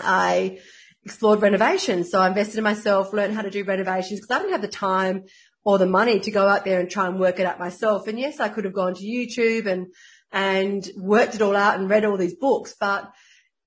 I 0.01 0.59
explored 1.05 1.41
renovations. 1.41 2.11
So 2.11 2.19
I 2.19 2.27
invested 2.27 2.57
in 2.57 2.63
myself, 2.63 3.13
learned 3.13 3.33
how 3.33 3.41
to 3.41 3.49
do 3.49 3.63
renovations 3.63 4.21
because 4.21 4.35
I 4.35 4.39
didn't 4.39 4.53
have 4.53 4.61
the 4.61 4.67
time 4.67 5.25
or 5.65 5.77
the 5.77 5.85
money 5.85 6.19
to 6.19 6.31
go 6.31 6.47
out 6.47 6.65
there 6.65 6.79
and 6.79 6.89
try 6.89 7.07
and 7.07 7.19
work 7.19 7.39
it 7.39 7.45
out 7.45 7.59
myself. 7.59 8.07
And 8.07 8.19
yes, 8.19 8.39
I 8.39 8.49
could 8.49 8.65
have 8.65 8.73
gone 8.73 8.95
to 8.95 9.03
YouTube 9.03 9.65
and, 9.65 9.87
and 10.31 10.87
worked 10.97 11.35
it 11.35 11.41
all 11.41 11.55
out 11.55 11.79
and 11.79 11.89
read 11.89 12.05
all 12.05 12.17
these 12.17 12.35
books, 12.35 12.75
but 12.79 13.11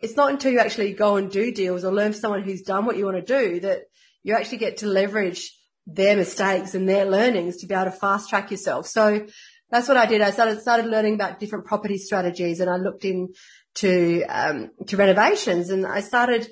it's 0.01 0.17
not 0.17 0.31
until 0.31 0.53
you 0.53 0.59
actually 0.59 0.93
go 0.93 1.17
and 1.17 1.31
do 1.31 1.53
deals 1.53 1.85
or 1.85 1.93
learn 1.93 2.13
from 2.13 2.21
someone 2.21 2.43
who's 2.43 2.63
done 2.63 2.85
what 2.85 2.97
you 2.97 3.05
want 3.05 3.25
to 3.25 3.39
do 3.39 3.61
that 3.61 3.83
you 4.23 4.35
actually 4.35 4.59
get 4.59 4.79
to 4.79 4.87
leverage 4.87 5.53
their 5.87 6.17
mistakes 6.17 6.75
and 6.75 6.89
their 6.89 7.05
learnings 7.05 7.59
to 7.59 7.67
be 7.67 7.75
able 7.75 7.85
to 7.85 7.91
fast 7.93 8.29
track 8.29 8.51
yourself. 8.51 8.87
So 8.87 9.27
that's 9.71 9.89
what 9.89 9.97
I 9.97 10.07
did. 10.07 10.21
I 10.21 10.33
started, 10.33 10.61
started 10.61 10.87
learning 10.87 11.15
about 11.15 11.41
different 11.41 11.65
property 11.65 11.97
strategies 11.97 12.61
and 12.61 12.69
I 12.69 12.77
looked 12.77 13.05
into, 13.05 14.25
um, 14.29 14.71
to 14.87 14.97
renovations 14.97 15.71
and 15.71 15.87
I 15.87 16.01
started 16.01 16.47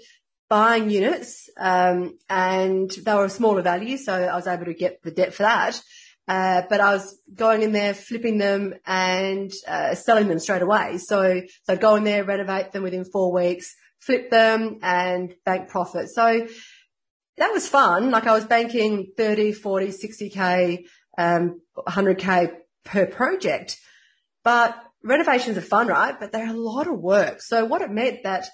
buying 0.54 0.88
units, 0.88 1.50
um, 1.58 2.16
and 2.30 2.88
they 2.88 3.12
were 3.12 3.24
a 3.24 3.28
smaller 3.28 3.60
value, 3.60 3.96
so 3.96 4.12
I 4.12 4.36
was 4.36 4.46
able 4.46 4.66
to 4.66 4.74
get 4.74 5.02
the 5.02 5.10
debt 5.10 5.34
for 5.34 5.42
that. 5.42 5.82
Uh, 6.28 6.62
but 6.70 6.80
I 6.80 6.92
was 6.92 7.20
going 7.34 7.62
in 7.62 7.72
there, 7.72 7.92
flipping 7.92 8.38
them 8.38 8.74
and, 8.86 9.50
uh, 9.66 9.96
selling 9.96 10.28
them 10.28 10.38
straight 10.38 10.62
away. 10.62 10.98
So, 10.98 11.42
so 11.64 11.72
I'd 11.72 11.80
go 11.80 11.96
in 11.96 12.04
there, 12.04 12.22
renovate 12.22 12.70
them 12.70 12.84
within 12.84 13.04
four 13.04 13.32
weeks, 13.32 13.74
flip 13.98 14.30
them 14.30 14.78
and 14.80 15.34
bank 15.44 15.70
profit. 15.70 16.08
So 16.10 16.46
that 17.38 17.52
was 17.52 17.68
fun. 17.68 18.12
Like 18.12 18.28
I 18.28 18.32
was 18.32 18.44
banking 18.44 19.08
30, 19.16 19.54
40, 19.54 19.88
60k, 19.88 20.84
um, 21.18 21.60
100k 21.76 22.52
per 22.84 23.06
project, 23.06 23.76
but 24.44 24.80
renovations 25.02 25.58
are 25.58 25.62
fun, 25.62 25.88
right? 25.88 26.14
But 26.20 26.30
they're 26.30 26.48
a 26.48 26.52
lot 26.52 26.86
of 26.86 27.00
work. 27.00 27.42
So 27.42 27.64
what 27.64 27.82
it 27.82 27.90
meant 27.90 28.22
that 28.22 28.46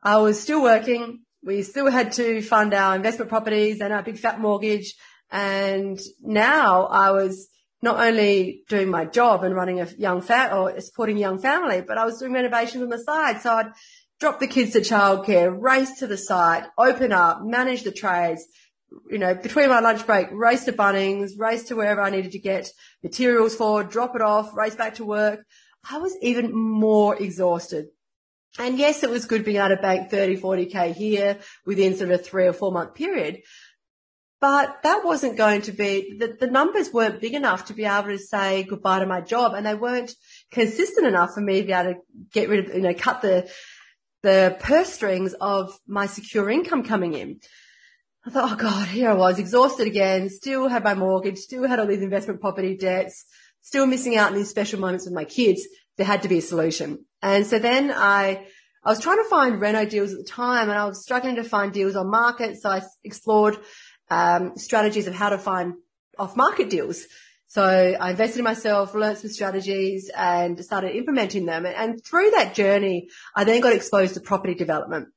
I 0.00 0.18
was 0.18 0.40
still 0.40 0.62
working, 0.62 1.24
we 1.42 1.62
still 1.62 1.90
had 1.90 2.12
to 2.12 2.42
fund 2.42 2.74
our 2.74 2.94
investment 2.96 3.30
properties 3.30 3.80
and 3.80 3.92
our 3.92 4.02
big 4.02 4.18
fat 4.18 4.40
mortgage. 4.40 4.94
And 5.30 5.98
now 6.20 6.86
I 6.86 7.12
was 7.12 7.48
not 7.82 7.98
only 7.98 8.62
doing 8.68 8.90
my 8.90 9.06
job 9.06 9.42
and 9.42 9.54
running 9.54 9.80
a 9.80 9.86
young 9.96 10.20
fat 10.20 10.52
or 10.52 10.78
supporting 10.80 11.16
a 11.16 11.20
young 11.20 11.38
family, 11.38 11.80
but 11.80 11.96
I 11.96 12.04
was 12.04 12.18
doing 12.18 12.32
renovations 12.32 12.82
on 12.82 12.90
the 12.90 12.98
side. 12.98 13.40
So 13.40 13.54
I'd 13.54 13.72
drop 14.18 14.38
the 14.38 14.46
kids 14.46 14.72
to 14.72 14.80
childcare, 14.80 15.54
race 15.58 15.98
to 16.00 16.06
the 16.06 16.18
site, 16.18 16.64
open 16.76 17.12
up, 17.12 17.40
manage 17.42 17.84
the 17.84 17.92
trades, 17.92 18.44
you 19.08 19.18
know, 19.18 19.34
between 19.34 19.70
my 19.70 19.80
lunch 19.80 20.04
break, 20.04 20.28
race 20.30 20.64
to 20.64 20.72
Bunnings, 20.72 21.38
race 21.38 21.64
to 21.64 21.76
wherever 21.76 22.02
I 22.02 22.10
needed 22.10 22.32
to 22.32 22.38
get 22.38 22.70
materials 23.02 23.54
for, 23.54 23.82
drop 23.82 24.14
it 24.14 24.20
off, 24.20 24.54
race 24.54 24.74
back 24.74 24.96
to 24.96 25.04
work. 25.04 25.40
I 25.88 25.98
was 25.98 26.14
even 26.20 26.52
more 26.52 27.16
exhausted. 27.16 27.86
And 28.58 28.78
yes, 28.78 29.02
it 29.02 29.10
was 29.10 29.26
good 29.26 29.44
being 29.44 29.58
able 29.58 29.76
to 29.76 29.76
bank 29.76 30.10
30, 30.10 30.38
40k 30.38 30.94
here 30.94 31.38
within 31.64 31.96
sort 31.96 32.10
of 32.10 32.20
a 32.20 32.22
three 32.22 32.46
or 32.46 32.52
four 32.52 32.72
month 32.72 32.94
period. 32.94 33.42
But 34.40 34.82
that 34.84 35.04
wasn't 35.04 35.36
going 35.36 35.62
to 35.62 35.72
be, 35.72 36.16
the, 36.18 36.36
the 36.40 36.46
numbers 36.46 36.92
weren't 36.92 37.20
big 37.20 37.34
enough 37.34 37.66
to 37.66 37.74
be 37.74 37.84
able 37.84 38.08
to 38.08 38.18
say 38.18 38.62
goodbye 38.62 39.00
to 39.00 39.06
my 39.06 39.20
job 39.20 39.52
and 39.52 39.66
they 39.66 39.74
weren't 39.74 40.14
consistent 40.50 41.06
enough 41.06 41.34
for 41.34 41.42
me 41.42 41.60
to 41.60 41.66
be 41.66 41.72
able 41.72 41.92
to 41.92 42.00
get 42.32 42.48
rid 42.48 42.66
of, 42.66 42.74
you 42.74 42.80
know, 42.80 42.94
cut 42.94 43.20
the, 43.20 43.50
the 44.22 44.56
purse 44.60 44.92
strings 44.92 45.34
of 45.34 45.78
my 45.86 46.06
secure 46.06 46.48
income 46.48 46.84
coming 46.84 47.12
in. 47.12 47.40
I 48.26 48.30
thought, 48.30 48.52
oh 48.52 48.56
God, 48.56 48.88
here 48.88 49.10
I 49.10 49.14
was 49.14 49.38
exhausted 49.38 49.86
again, 49.86 50.30
still 50.30 50.68
had 50.68 50.84
my 50.84 50.94
mortgage, 50.94 51.38
still 51.38 51.66
had 51.66 51.78
all 51.78 51.86
these 51.86 52.02
investment 52.02 52.40
property 52.40 52.76
debts, 52.76 53.24
still 53.60 53.86
missing 53.86 54.16
out 54.16 54.32
on 54.32 54.38
these 54.38 54.50
special 54.50 54.80
moments 54.80 55.04
with 55.04 55.14
my 55.14 55.24
kids. 55.24 55.66
There 55.96 56.06
had 56.06 56.22
to 56.22 56.28
be 56.28 56.38
a 56.38 56.42
solution. 56.42 57.04
And 57.22 57.46
so 57.46 57.58
then 57.58 57.92
I, 57.92 58.46
I 58.84 58.88
was 58.90 59.00
trying 59.00 59.22
to 59.22 59.28
find 59.28 59.60
reno 59.60 59.84
deals 59.84 60.12
at 60.12 60.18
the 60.18 60.24
time 60.24 60.70
and 60.70 60.78
I 60.78 60.86
was 60.86 61.02
struggling 61.02 61.36
to 61.36 61.44
find 61.44 61.72
deals 61.72 61.96
on 61.96 62.10
market. 62.10 62.60
So 62.60 62.70
I 62.70 62.82
explored, 63.04 63.58
um, 64.08 64.56
strategies 64.56 65.06
of 65.06 65.14
how 65.14 65.28
to 65.30 65.38
find 65.38 65.74
off 66.18 66.36
market 66.36 66.70
deals. 66.70 67.04
So 67.46 67.62
I 67.64 68.10
invested 68.10 68.38
in 68.38 68.44
myself, 68.44 68.94
learned 68.94 69.18
some 69.18 69.30
strategies 69.30 70.10
and 70.16 70.62
started 70.64 70.96
implementing 70.96 71.46
them. 71.46 71.66
And 71.66 72.02
through 72.04 72.30
that 72.30 72.54
journey, 72.54 73.08
I 73.34 73.44
then 73.44 73.60
got 73.60 73.72
exposed 73.72 74.14
to 74.14 74.20
property 74.20 74.54
development. 74.54 75.08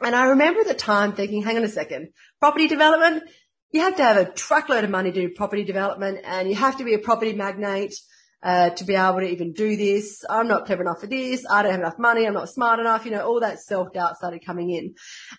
And 0.00 0.14
I 0.14 0.28
remember 0.28 0.60
at 0.60 0.68
the 0.68 0.74
time 0.74 1.12
thinking, 1.12 1.42
hang 1.42 1.56
on 1.56 1.64
a 1.64 1.68
second, 1.68 2.10
property 2.40 2.68
development, 2.68 3.24
you 3.72 3.80
have 3.80 3.96
to 3.96 4.02
have 4.02 4.16
a 4.16 4.30
truckload 4.30 4.84
of 4.84 4.90
money 4.90 5.10
to 5.10 5.28
do 5.28 5.34
property 5.34 5.64
development 5.64 6.20
and 6.24 6.48
you 6.48 6.54
have 6.54 6.76
to 6.78 6.84
be 6.84 6.94
a 6.94 6.98
property 6.98 7.32
magnate 7.32 7.94
uh, 8.42 8.70
to 8.70 8.84
be 8.84 8.94
able 8.94 9.20
to 9.20 9.30
even 9.30 9.52
do 9.52 9.76
this. 9.76 10.24
I'm 10.28 10.48
not 10.48 10.66
clever 10.66 10.82
enough 10.82 11.00
for 11.00 11.06
this. 11.06 11.46
I 11.48 11.62
don't 11.62 11.72
have 11.72 11.80
enough 11.80 11.98
money. 11.98 12.26
I'm 12.26 12.34
not 12.34 12.48
smart 12.48 12.80
enough. 12.80 13.04
You 13.04 13.12
know, 13.12 13.24
all 13.24 13.40
that 13.40 13.60
self-doubt 13.60 14.16
started 14.16 14.44
coming 14.44 14.70
in. 14.70 14.94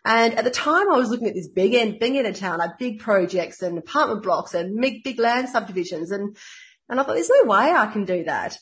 And 0.05 0.35
at 0.35 0.45
the 0.45 0.51
time 0.51 0.89
I 0.91 0.97
was 0.97 1.09
looking 1.09 1.27
at 1.27 1.33
this 1.33 1.49
big 1.49 1.73
end, 1.73 1.99
big 1.99 2.15
end 2.15 2.27
of 2.27 2.37
town, 2.37 2.59
like 2.59 2.77
big 2.77 2.99
projects 2.99 3.61
and 3.61 3.77
apartment 3.77 4.23
blocks 4.23 4.53
and 4.53 4.79
big, 4.79 5.03
big 5.03 5.19
land 5.19 5.49
subdivisions. 5.49 6.11
And, 6.11 6.37
and 6.87 6.99
I 6.99 7.03
thought, 7.03 7.15
there's 7.15 7.31
no 7.43 7.49
way 7.49 7.71
I 7.71 7.87
can 7.91 8.05
do 8.05 8.23
that. 8.23 8.57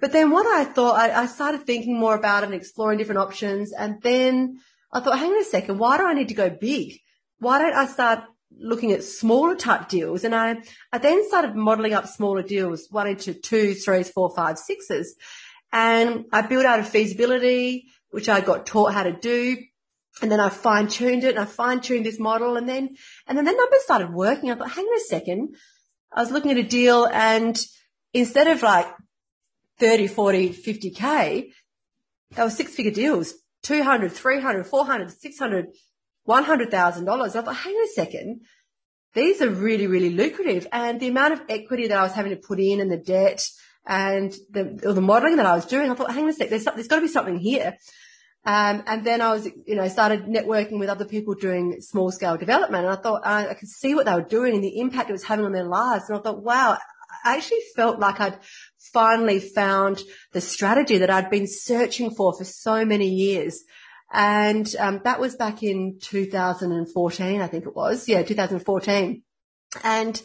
But 0.00 0.12
then 0.12 0.30
what 0.30 0.46
I 0.46 0.64
thought, 0.64 0.98
I, 0.98 1.22
I 1.22 1.26
started 1.26 1.66
thinking 1.66 1.98
more 1.98 2.14
about 2.14 2.42
it 2.42 2.46
and 2.46 2.54
exploring 2.54 2.98
different 2.98 3.20
options. 3.20 3.72
And 3.72 4.00
then 4.02 4.58
I 4.92 5.00
thought, 5.00 5.18
hang 5.18 5.32
on 5.32 5.40
a 5.40 5.44
second, 5.44 5.78
why 5.78 5.98
do 5.98 6.06
I 6.06 6.14
need 6.14 6.28
to 6.28 6.34
go 6.34 6.48
big? 6.48 7.00
Why 7.38 7.58
don't 7.58 7.74
I 7.74 7.86
start 7.86 8.24
looking 8.58 8.92
at 8.92 9.04
smaller 9.04 9.54
type 9.54 9.88
deals. 9.88 10.24
And 10.24 10.34
I, 10.34 10.56
I 10.92 10.98
then 10.98 11.26
started 11.28 11.54
modeling 11.54 11.94
up 11.94 12.06
smaller 12.06 12.42
deals, 12.42 12.88
one 12.90 13.06
into 13.06 13.34
two, 13.34 13.74
threes, 13.74 14.10
four, 14.10 14.34
five, 14.34 14.58
sixes. 14.58 15.16
And 15.72 16.24
I 16.32 16.42
built 16.42 16.64
out 16.64 16.80
a 16.80 16.84
feasibility, 16.84 17.86
which 18.10 18.28
I 18.28 18.40
got 18.40 18.66
taught 18.66 18.94
how 18.94 19.02
to 19.02 19.12
do. 19.12 19.58
And 20.22 20.30
then 20.30 20.40
I 20.40 20.48
fine 20.48 20.88
tuned 20.88 21.24
it 21.24 21.30
and 21.30 21.38
I 21.38 21.44
fine 21.44 21.80
tuned 21.80 22.06
this 22.06 22.18
model 22.18 22.56
and 22.56 22.66
then, 22.66 22.96
and 23.26 23.36
then 23.36 23.44
the 23.44 23.52
numbers 23.52 23.82
started 23.82 24.12
working. 24.12 24.50
I 24.50 24.54
thought, 24.54 24.70
hang 24.70 24.86
on 24.86 24.96
a 24.96 25.04
second. 25.04 25.56
I 26.10 26.22
was 26.22 26.30
looking 26.30 26.52
at 26.52 26.56
a 26.56 26.62
deal 26.62 27.06
and 27.06 27.58
instead 28.14 28.46
of 28.46 28.62
like 28.62 28.86
30, 29.78 30.06
40, 30.06 30.50
50k, 30.50 31.50
they 32.30 32.42
were 32.42 32.48
six 32.48 32.74
figure 32.74 32.92
deals, 32.92 33.34
200, 33.64 34.10
300, 34.10 34.66
400, 34.66 35.10
600, 35.10 35.66
$100,000. 36.26 37.22
I 37.22 37.28
thought, 37.28 37.56
hang 37.56 37.74
on 37.74 37.84
a 37.84 37.88
second. 37.94 38.40
These 39.14 39.40
are 39.40 39.48
really, 39.48 39.86
really 39.86 40.10
lucrative. 40.10 40.66
And 40.72 41.00
the 41.00 41.08
amount 41.08 41.32
of 41.32 41.42
equity 41.48 41.88
that 41.88 41.98
I 41.98 42.02
was 42.02 42.12
having 42.12 42.32
to 42.32 42.40
put 42.40 42.60
in 42.60 42.80
and 42.80 42.90
the 42.90 42.98
debt 42.98 43.46
and 43.86 44.34
the, 44.50 44.80
or 44.84 44.92
the 44.92 45.00
modeling 45.00 45.36
that 45.36 45.46
I 45.46 45.54
was 45.54 45.66
doing, 45.66 45.90
I 45.90 45.94
thought, 45.94 46.12
hang 46.12 46.24
on 46.24 46.30
a 46.30 46.32
sec, 46.32 46.50
there's, 46.50 46.64
there's 46.64 46.88
got 46.88 46.96
to 46.96 47.02
be 47.02 47.08
something 47.08 47.38
here. 47.38 47.76
Um, 48.44 48.84
and 48.86 49.04
then 49.04 49.20
I 49.20 49.32
was, 49.32 49.48
you 49.66 49.74
know, 49.74 49.88
started 49.88 50.26
networking 50.26 50.78
with 50.78 50.88
other 50.88 51.04
people 51.04 51.34
doing 51.34 51.80
small 51.80 52.12
scale 52.12 52.36
development. 52.36 52.84
And 52.84 52.92
I 52.92 53.00
thought 53.00 53.26
I, 53.26 53.48
I 53.48 53.54
could 53.54 53.68
see 53.68 53.94
what 53.94 54.06
they 54.06 54.14
were 54.14 54.22
doing 54.22 54.54
and 54.54 54.62
the 54.62 54.78
impact 54.78 55.10
it 55.10 55.14
was 55.14 55.24
having 55.24 55.44
on 55.44 55.52
their 55.52 55.64
lives. 55.64 56.04
And 56.08 56.18
I 56.18 56.22
thought, 56.22 56.44
wow, 56.44 56.78
I 57.24 57.36
actually 57.36 57.62
felt 57.74 57.98
like 57.98 58.20
I'd 58.20 58.38
finally 58.92 59.40
found 59.40 60.00
the 60.32 60.40
strategy 60.40 60.98
that 60.98 61.10
I'd 61.10 61.30
been 61.30 61.48
searching 61.48 62.10
for 62.10 62.36
for 62.36 62.44
so 62.44 62.84
many 62.84 63.08
years. 63.08 63.64
And 64.12 64.72
um, 64.78 65.00
that 65.04 65.20
was 65.20 65.36
back 65.36 65.62
in 65.62 65.98
2014, 66.00 67.40
I 67.40 67.46
think 67.46 67.66
it 67.66 67.74
was. 67.74 68.08
Yeah, 68.08 68.22
2014. 68.22 69.22
And 69.82 70.22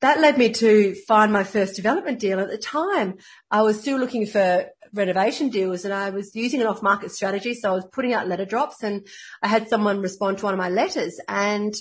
that 0.00 0.20
led 0.20 0.38
me 0.38 0.52
to 0.52 0.94
find 1.06 1.32
my 1.32 1.44
first 1.44 1.76
development 1.76 2.18
deal. 2.18 2.40
At 2.40 2.50
the 2.50 2.58
time, 2.58 3.16
I 3.50 3.62
was 3.62 3.80
still 3.80 3.98
looking 3.98 4.26
for 4.26 4.66
renovation 4.92 5.48
deals 5.48 5.84
and 5.84 5.92
I 5.92 6.10
was 6.10 6.34
using 6.34 6.60
an 6.60 6.66
off 6.66 6.82
market 6.82 7.12
strategy. 7.12 7.54
So 7.54 7.70
I 7.70 7.74
was 7.74 7.86
putting 7.92 8.12
out 8.12 8.28
letter 8.28 8.44
drops 8.44 8.82
and 8.82 9.06
I 9.42 9.48
had 9.48 9.68
someone 9.68 10.00
respond 10.00 10.38
to 10.38 10.44
one 10.44 10.54
of 10.54 10.58
my 10.58 10.68
letters 10.68 11.20
and 11.28 11.74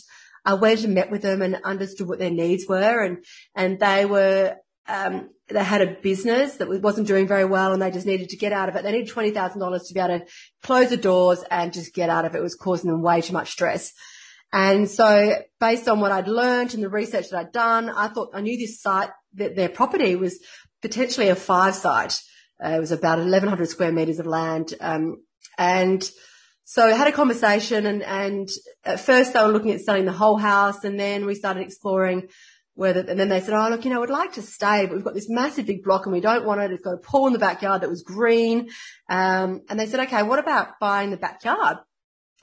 I 0.44 0.54
went 0.54 0.84
and 0.84 0.94
met 0.94 1.12
with 1.12 1.22
them 1.22 1.42
and 1.42 1.58
understood 1.64 2.08
what 2.08 2.20
their 2.20 2.30
needs 2.32 2.66
were 2.68 3.04
and, 3.04 3.26
and 3.56 3.80
they 3.80 4.06
were 4.06 4.56
um, 4.88 5.30
they 5.48 5.64
had 5.64 5.82
a 5.82 5.98
business 6.02 6.56
that 6.56 6.70
wasn't 6.82 7.08
doing 7.08 7.28
very 7.28 7.46
well 7.46 7.72
and 7.72 7.82
they 7.82 7.92
just 7.92 8.08
needed 8.08 8.30
to 8.30 8.38
get 8.38 8.52
out 8.52 8.68
of 8.68 8.76
it. 8.76 8.84
They 8.84 8.92
needed 8.92 9.14
$20,000 9.14 9.88
to 9.88 9.94
be 9.94 10.00
able 10.00 10.20
to 10.20 10.26
close 10.64 10.90
the 10.90 10.98
doors 10.98 11.44
and 11.52 11.72
just 11.72 11.94
get 11.94 12.10
out 12.10 12.26
of 12.26 12.34
it. 12.34 12.40
It 12.40 12.44
was 12.44 12.56
causing 12.56 12.90
them 12.90 13.02
way 13.02 13.22
too 13.22 13.34
much 13.34 13.52
stress. 13.52 13.94
And 14.52 14.90
so 14.90 15.36
based 15.60 15.88
on 15.88 16.00
what 16.00 16.12
I'd 16.12 16.28
learned 16.28 16.74
and 16.74 16.84
the 16.84 16.90
research 16.90 17.30
that 17.30 17.38
I'd 17.38 17.52
done, 17.52 17.90
I 17.90 18.08
thought 18.08 18.32
I 18.34 18.42
knew 18.42 18.58
this 18.58 18.82
site 18.82 19.10
that 19.36 19.56
their 19.56 19.70
property 19.70 20.16
was 20.16 20.40
potentially 20.82 21.30
a 21.30 21.36
five 21.36 21.76
site. 21.76 22.22
Uh, 22.64 22.70
it 22.70 22.80
was 22.80 22.92
about 22.92 23.20
1100 23.20 23.70
square 23.70 23.92
meters 23.92 24.20
of 24.20 24.26
land. 24.26 24.74
Um, 24.80 25.24
and 25.58 26.10
so 26.64 26.88
I 26.88 26.96
had 26.96 27.08
a 27.08 27.12
conversation 27.12 27.86
and, 27.86 28.02
and 28.02 28.50
at 28.84 29.00
first 29.00 29.34
they 29.34 29.42
were 29.42 29.52
looking 29.52 29.72
at 29.72 29.82
selling 29.82 30.06
the 30.06 30.12
whole 30.12 30.38
house 30.38 30.84
and 30.84 31.00
then 31.00 31.26
we 31.26 31.36
started 31.36 31.62
exploring 31.62 32.30
and 32.78 33.20
then 33.20 33.30
they 33.30 33.40
said, 33.40 33.54
oh, 33.54 33.70
look, 33.70 33.86
you 33.86 33.92
know, 33.92 34.02
we'd 34.02 34.10
like 34.10 34.34
to 34.34 34.42
stay, 34.42 34.86
but 34.86 34.96
we've 34.96 35.04
got 35.04 35.14
this 35.14 35.30
massive 35.30 35.66
big 35.66 35.84
block 35.84 36.06
and 36.06 36.14
we 36.14 36.20
don't 36.20 36.46
want 36.46 36.62
it. 36.62 36.72
It's 36.72 36.84
got 36.84 36.96
a 36.96 36.98
pool 36.98 37.28
in 37.28 37.34
the 37.34 37.40
backyard 37.40 37.82
that 37.82 37.90
was 37.90 38.04
green. 38.04 38.70
Um, 39.10 39.62
and 39.70 39.80
they 39.80 39.86
said, 39.86 40.02
okay, 40.02 40.24
what 40.24 40.40
about 40.40 40.80
buying 40.80 41.12
the 41.12 41.18
backyard? 41.18 41.78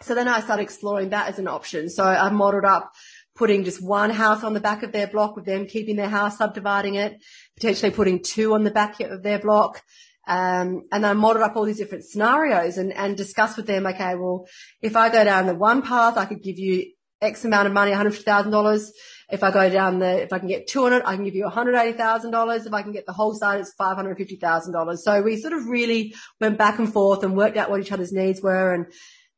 So 0.01 0.15
then 0.15 0.29
I 0.29 0.41
started 0.41 0.63
exploring 0.63 1.11
that 1.11 1.29
as 1.29 1.39
an 1.39 1.49
option. 1.49 1.91
So 1.91 2.05
I 2.05 2.29
modeled 2.31 2.65
up 2.65 2.93
putting 3.35 3.65
just 3.65 3.83
one 3.83 4.11
house 4.11 4.43
on 4.43 4.55
the 4.55 4.61
back 4.61 4.83
of 4.83 4.93
their 4.93 5.07
block 5.07 5.37
with 5.37 5.45
them 5.45 5.67
keeping 5.67 5.97
their 5.97 6.09
house, 6.09 6.39
subdividing 6.39 6.97
it, 6.97 7.23
potentially 7.57 7.91
putting 7.91 8.23
two 8.23 8.55
on 8.55 8.65
the 8.65 8.71
back 8.71 9.01
of 9.01 9.23
their 9.23 9.39
block. 9.39 9.83
Um, 10.27 10.85
and 10.93 11.05
I 11.05 11.13
modeled 11.15 11.45
up 11.45 11.57
all 11.57 11.65
these 11.65 11.79
different 11.79 12.05
scenarios 12.05 12.79
and, 12.79 12.93
and 12.93 13.17
discussed 13.17 13.57
with 13.57 13.67
them, 13.67 13.87
okay, 13.87 14.15
well, 14.15 14.47
if 14.81 14.97
I 14.97 15.09
go 15.09 15.25
down 15.25 15.47
the 15.47 15.55
one 15.55 15.83
path, 15.83 16.17
I 16.17 16.27
could 16.27 16.43
give 16.43 16.59
you 16.59 16.93
X 17.23 17.45
amount 17.45 17.67
of 17.67 17.73
money, 17.73 17.93
$150,000. 17.93 18.91
If 19.31 19.43
I 19.43 19.51
go 19.51 19.71
down 19.71 20.01
the, 20.01 20.23
if 20.23 20.33
I 20.33 20.39
can 20.39 20.49
get 20.49 20.67
200, 20.67 21.05
I 21.07 21.15
can 21.15 21.25
give 21.25 21.35
you 21.35 21.47
$180,000. 21.47 22.67
If 22.67 22.73
I 22.73 22.83
can 22.83 22.93
get 22.93 23.07
the 23.07 23.13
whole 23.13 23.35
side, 23.35 23.61
it's 23.61 23.73
$550,000. 23.81 24.99
So 24.99 25.23
we 25.23 25.39
sort 25.39 25.55
of 25.55 25.67
really 25.67 26.15
went 26.41 26.59
back 26.59 26.79
and 26.79 26.93
forth 26.93 27.23
and 27.23 27.37
worked 27.37 27.57
out 27.57 27.71
what 27.71 27.81
each 27.81 27.93
other's 27.93 28.13
needs 28.13 28.43
were. 28.43 28.75
And, 28.75 28.87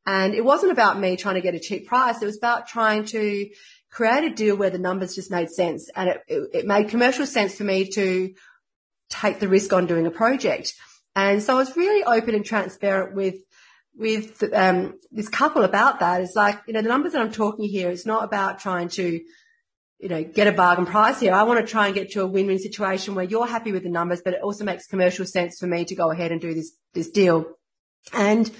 and 0.05 0.33
it 0.33 0.43
wasn't 0.43 0.73
about 0.73 0.99
me 0.99 1.15
trying 1.15 1.35
to 1.35 1.41
get 1.41 1.55
a 1.55 1.59
cheap 1.59 1.87
price. 1.87 2.21
It 2.21 2.25
was 2.25 2.37
about 2.37 2.67
trying 2.67 3.05
to 3.05 3.49
create 3.89 4.25
a 4.25 4.35
deal 4.35 4.57
where 4.57 4.69
the 4.69 4.77
numbers 4.77 5.15
just 5.15 5.31
made 5.31 5.49
sense. 5.49 5.89
And 5.95 6.09
it, 6.09 6.21
it, 6.27 6.49
it 6.53 6.65
made 6.65 6.89
commercial 6.89 7.25
sense 7.25 7.55
for 7.55 7.63
me 7.63 7.89
to 7.91 8.33
take 9.09 9.39
the 9.39 9.47
risk 9.47 9.71
on 9.71 9.85
doing 9.85 10.05
a 10.05 10.11
project. 10.11 10.73
And 11.15 11.41
so 11.41 11.53
I 11.53 11.57
was 11.57 11.77
really 11.77 12.03
open 12.03 12.35
and 12.35 12.43
transparent 12.43 13.15
with 13.15 13.35
with 13.97 14.43
um, 14.53 14.99
this 15.11 15.29
couple 15.29 15.63
about 15.63 15.99
that 15.99 16.21
is 16.21 16.33
like 16.35 16.61
you 16.67 16.73
know 16.73 16.81
the 16.81 16.89
numbers 16.89 17.13
that 17.13 17.21
I'm 17.21 17.31
talking 17.31 17.65
here. 17.69 17.89
It's 17.89 18.05
not 18.05 18.23
about 18.23 18.59
trying 18.59 18.89
to 18.89 19.21
you 19.99 20.09
know, 20.09 20.23
get 20.23 20.47
a 20.47 20.51
bargain 20.51 20.85
price 20.85 21.19
here. 21.19 21.33
I 21.33 21.43
want 21.43 21.65
to 21.65 21.71
try 21.71 21.87
and 21.87 21.95
get 21.95 22.11
to 22.11 22.21
a 22.21 22.27
win-win 22.27 22.59
situation 22.59 23.15
where 23.15 23.25
you're 23.25 23.47
happy 23.47 23.71
with 23.71 23.83
the 23.83 23.89
numbers, 23.89 24.21
but 24.23 24.33
it 24.33 24.41
also 24.41 24.63
makes 24.63 24.87
commercial 24.87 25.25
sense 25.25 25.57
for 25.57 25.67
me 25.67 25.85
to 25.85 25.95
go 25.95 26.11
ahead 26.11 26.31
and 26.31 26.41
do 26.41 26.53
this, 26.53 26.73
this 26.93 27.09
deal. 27.09 27.45
And 28.13 28.51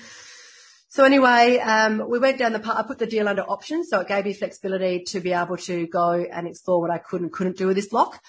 so 0.88 1.04
anyway, 1.04 1.60
um, 1.60 2.10
we 2.10 2.20
went 2.20 2.40
down 2.40 2.54
the 2.54 2.60
path. 2.60 2.78
I 2.78 2.84
put 2.84 3.00
the 3.00 3.06
deal 3.06 3.28
under 3.28 3.44
options. 3.44 3.90
So 3.90 4.00
it 4.00 4.08
gave 4.08 4.26
me 4.26 4.34
flexibility 4.34 5.04
to 5.08 5.20
be 5.20 5.34
able 5.34 5.58
to 5.58 5.88
go 5.88 6.12
and 6.14 6.48
explore 6.48 6.80
what 6.80 6.90
I 6.90 7.00
could 7.00 7.22
and 7.22 7.32
couldn't 7.32 7.58
do 7.58 7.68
with 7.68 7.76
this 7.76 7.90
block. 7.90 8.22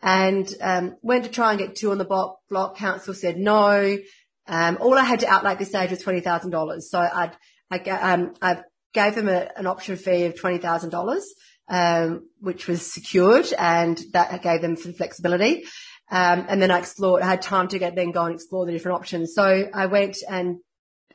And, 0.00 0.52
um, 0.60 0.96
went 1.02 1.24
to 1.24 1.30
try 1.30 1.50
and 1.50 1.58
get 1.58 1.76
two 1.76 1.90
on 1.90 1.98
the 1.98 2.04
block. 2.04 2.38
Block 2.48 2.76
council 2.76 3.14
said 3.14 3.36
no. 3.36 3.98
Um, 4.46 4.78
all 4.80 4.98
I 4.98 5.04
had 5.04 5.20
to 5.20 5.26
outlay 5.26 5.52
at 5.52 5.58
this 5.58 5.68
stage 5.68 5.90
was 5.90 6.02
$20,000. 6.02 6.82
So 6.82 6.98
I'd, 6.98 7.36
I, 7.70 7.78
um, 7.78 8.34
I 8.42 8.62
gave 8.92 9.14
them 9.14 9.28
a, 9.28 9.48
an 9.56 9.66
option 9.66 9.96
fee 9.96 10.24
of 10.26 10.34
$20,000 10.34 11.22
um, 11.68 12.28
which 12.40 12.66
was 12.66 12.92
secured 12.92 13.52
and 13.58 14.00
that 14.12 14.42
gave 14.42 14.60
them 14.60 14.76
some 14.76 14.92
flexibility. 14.92 15.64
Um, 16.10 16.46
and 16.48 16.60
then 16.60 16.70
I 16.70 16.78
explored, 16.78 17.22
I 17.22 17.26
had 17.26 17.42
time 17.42 17.68
to 17.68 17.78
get 17.78 17.96
then 17.96 18.12
go 18.12 18.24
and 18.24 18.34
explore 18.34 18.66
the 18.66 18.72
different 18.72 18.98
options. 18.98 19.34
So 19.34 19.68
I 19.72 19.86
went 19.86 20.18
and 20.28 20.58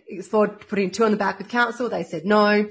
explored 0.07 0.67
putting 0.67 0.91
two 0.91 1.05
on 1.05 1.11
the 1.11 1.17
back 1.17 1.37
with 1.37 1.49
council. 1.49 1.89
They 1.89 2.03
said 2.03 2.25
no. 2.25 2.67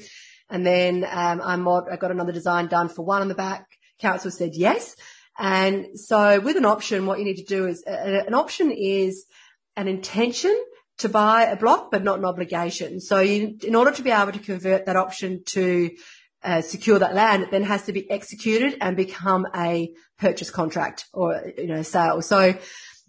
And 0.50 0.66
then, 0.66 1.04
um, 1.08 1.40
I 1.44 1.56
mod, 1.56 1.84
I 1.90 1.96
got 1.96 2.10
another 2.10 2.32
design 2.32 2.66
done 2.66 2.88
for 2.88 3.04
one 3.04 3.22
on 3.22 3.28
the 3.28 3.34
back. 3.34 3.66
Council 4.00 4.30
said 4.30 4.52
yes. 4.54 4.96
And 5.38 5.98
so 5.98 6.40
with 6.40 6.56
an 6.56 6.64
option, 6.64 7.06
what 7.06 7.18
you 7.18 7.24
need 7.24 7.36
to 7.36 7.44
do 7.44 7.66
is 7.66 7.84
uh, 7.86 8.24
an 8.26 8.34
option 8.34 8.72
is 8.72 9.26
an 9.78 9.88
intention 9.88 10.54
to 10.98 11.08
buy 11.08 11.44
a 11.44 11.56
block, 11.56 11.90
but 11.90 12.02
not 12.02 12.18
an 12.18 12.24
obligation. 12.24 13.00
So 13.00 13.22
in 13.22 13.74
order 13.74 13.92
to 13.92 14.02
be 14.02 14.10
able 14.10 14.32
to 14.32 14.38
convert 14.38 14.86
that 14.86 14.96
option 14.96 15.44
to 15.46 15.90
uh, 16.42 16.60
secure 16.60 16.98
that 16.98 17.14
land, 17.14 17.44
it 17.44 17.50
then 17.52 17.62
has 17.62 17.84
to 17.84 17.92
be 17.92 18.10
executed 18.10 18.76
and 18.80 18.96
become 18.96 19.46
a 19.54 19.92
purchase 20.18 20.50
contract 20.50 21.06
or, 21.12 21.52
you 21.56 21.68
know, 21.68 21.82
sale. 21.82 22.20
So 22.20 22.54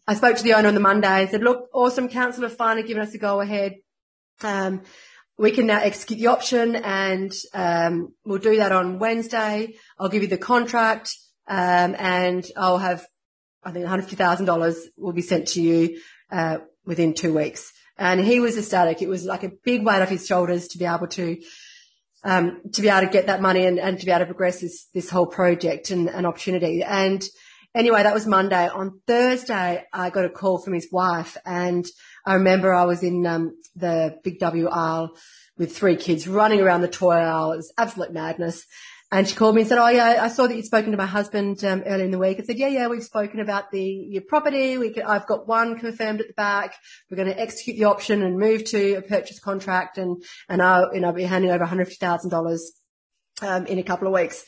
I 0.07 0.13
spoke 0.13 0.37
to 0.37 0.43
the 0.43 0.53
owner 0.53 0.67
on 0.67 0.75
the 0.75 0.79
Monday 0.79 1.21
and 1.21 1.29
said, 1.29 1.41
look, 1.41 1.69
awesome. 1.73 2.07
Council 2.07 2.43
have 2.43 2.55
finally 2.55 2.87
given 2.87 3.01
us 3.01 3.15
a 3.15 3.17
go 3.17 3.41
ahead. 3.41 3.75
Um, 4.41 4.83
we 5.37 5.51
can 5.51 5.65
now 5.65 5.79
execute 5.79 6.19
the 6.19 6.27
option 6.27 6.75
and, 6.75 7.31
um, 7.53 8.13
we'll 8.25 8.37
do 8.37 8.57
that 8.57 8.71
on 8.71 8.99
Wednesday. 8.99 9.73
I'll 9.97 10.09
give 10.09 10.21
you 10.21 10.27
the 10.27 10.37
contract, 10.37 11.15
um, 11.47 11.95
and 11.97 12.45
I'll 12.55 12.77
have, 12.77 13.05
I 13.63 13.71
think 13.71 13.85
$150,000 13.85 14.75
will 14.97 15.13
be 15.13 15.21
sent 15.21 15.49
to 15.49 15.61
you, 15.61 15.99
uh, 16.31 16.59
within 16.85 17.13
two 17.13 17.33
weeks. 17.33 17.71
And 17.97 18.19
he 18.19 18.39
was 18.39 18.57
ecstatic. 18.57 19.01
It 19.01 19.09
was 19.09 19.25
like 19.25 19.43
a 19.43 19.51
big 19.63 19.85
weight 19.85 20.01
off 20.01 20.09
his 20.09 20.25
shoulders 20.25 20.69
to 20.69 20.77
be 20.77 20.85
able 20.85 21.07
to, 21.07 21.37
um, 22.23 22.61
to 22.73 22.81
be 22.81 22.89
able 22.89 23.07
to 23.07 23.11
get 23.11 23.27
that 23.27 23.41
money 23.41 23.65
and, 23.65 23.77
and 23.77 23.99
to 23.99 24.05
be 24.05 24.11
able 24.11 24.21
to 24.21 24.25
progress 24.25 24.61
this, 24.61 24.87
this 24.93 25.09
whole 25.09 25.27
project 25.27 25.91
and 25.91 26.07
an 26.07 26.25
opportunity. 26.25 26.81
And 26.81 27.21
anyway, 27.75 28.03
that 28.03 28.13
was 28.13 28.25
Monday. 28.25 28.69
On 28.69 29.01
Thursday, 29.05 29.83
I 29.91 30.09
got 30.09 30.25
a 30.25 30.29
call 30.29 30.59
from 30.59 30.73
his 30.73 30.87
wife 30.91 31.35
and 31.45 31.85
I 32.25 32.35
remember 32.35 32.73
I 32.73 32.85
was 32.85 33.03
in, 33.03 33.25
um, 33.25 33.57
the 33.75 34.17
Big 34.23 34.39
W 34.39 34.67
aisle 34.69 35.17
with 35.57 35.75
three 35.75 35.97
kids 35.97 36.27
running 36.27 36.61
around 36.61 36.81
the 36.81 36.87
toy 36.87 37.15
aisle. 37.15 37.51
It 37.51 37.57
was 37.57 37.73
absolute 37.77 38.13
madness. 38.13 38.65
And 39.11 39.27
she 39.27 39.35
called 39.35 39.55
me 39.55 39.61
and 39.61 39.67
said, 39.67 39.79
"Oh 39.79 39.87
yeah, 39.87 40.19
I 40.21 40.27
saw 40.27 40.45
that 40.45 40.55
you'd 40.55 40.65
spoken 40.65 40.91
to 40.91 40.97
my 40.97 41.07
husband 41.07 41.63
um, 41.63 41.81
earlier 41.85 42.05
in 42.05 42.11
the 42.11 42.19
week." 42.19 42.39
I 42.39 42.43
said, 42.43 42.59
"Yeah, 42.59 42.67
yeah, 42.67 42.87
we've 42.87 43.03
spoken 43.03 43.39
about 43.39 43.71
the 43.71 43.81
your 43.81 44.21
property. 44.21 44.77
We 44.77 44.91
can, 44.91 45.03
I've 45.03 45.25
got 45.25 45.47
one 45.47 45.79
confirmed 45.79 46.21
at 46.21 46.27
the 46.27 46.33
back. 46.33 46.75
We're 47.09 47.17
going 47.17 47.29
to 47.29 47.39
execute 47.39 47.77
the 47.77 47.85
option 47.85 48.21
and 48.21 48.37
move 48.37 48.65
to 48.65 48.95
a 48.95 49.01
purchase 49.01 49.39
contract, 49.39 49.97
and 49.97 50.23
and 50.47 50.61
I'll 50.61 50.93
you 50.93 51.01
know 51.01 51.11
be 51.11 51.23
handing 51.23 51.49
over 51.49 51.61
one 51.61 51.69
hundred 51.69 51.85
fifty 51.85 52.05
thousand 52.05 52.31
um, 52.31 52.43
dollars 52.43 52.71
in 53.41 53.79
a 53.79 53.83
couple 53.83 54.07
of 54.07 54.13
weeks." 54.13 54.45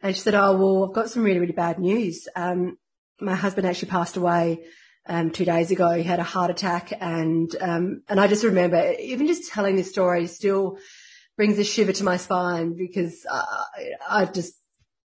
And 0.00 0.14
she 0.14 0.20
said, 0.20 0.34
"Oh 0.34 0.56
well, 0.56 0.88
I've 0.88 0.94
got 0.94 1.10
some 1.10 1.24
really 1.24 1.40
really 1.40 1.52
bad 1.52 1.80
news. 1.80 2.28
Um, 2.36 2.78
my 3.20 3.34
husband 3.34 3.66
actually 3.66 3.90
passed 3.90 4.16
away." 4.16 4.64
Um, 5.08 5.30
two 5.30 5.44
days 5.44 5.70
ago, 5.70 5.90
he 5.90 6.02
had 6.02 6.18
a 6.18 6.24
heart 6.24 6.50
attack, 6.50 6.92
and 7.00 7.54
um, 7.60 8.02
and 8.08 8.20
I 8.20 8.26
just 8.26 8.42
remember 8.44 8.94
even 9.00 9.28
just 9.28 9.52
telling 9.52 9.76
this 9.76 9.90
story 9.90 10.26
still 10.26 10.78
brings 11.36 11.58
a 11.58 11.64
shiver 11.64 11.92
to 11.92 12.04
my 12.04 12.16
spine 12.16 12.74
because 12.76 13.24
uh, 13.30 13.44
I 14.08 14.24
just 14.24 14.54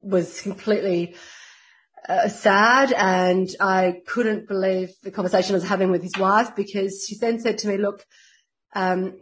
was 0.00 0.40
completely 0.40 1.16
uh, 2.08 2.28
sad 2.28 2.92
and 2.92 3.48
I 3.60 4.02
couldn't 4.06 4.48
believe 4.48 4.90
the 5.02 5.10
conversation 5.10 5.54
I 5.54 5.58
was 5.58 5.68
having 5.68 5.90
with 5.90 6.02
his 6.02 6.16
wife 6.18 6.54
because 6.54 7.06
she 7.06 7.16
then 7.18 7.40
said 7.40 7.58
to 7.58 7.68
me, 7.68 7.78
look, 7.78 8.04
um, 8.74 9.18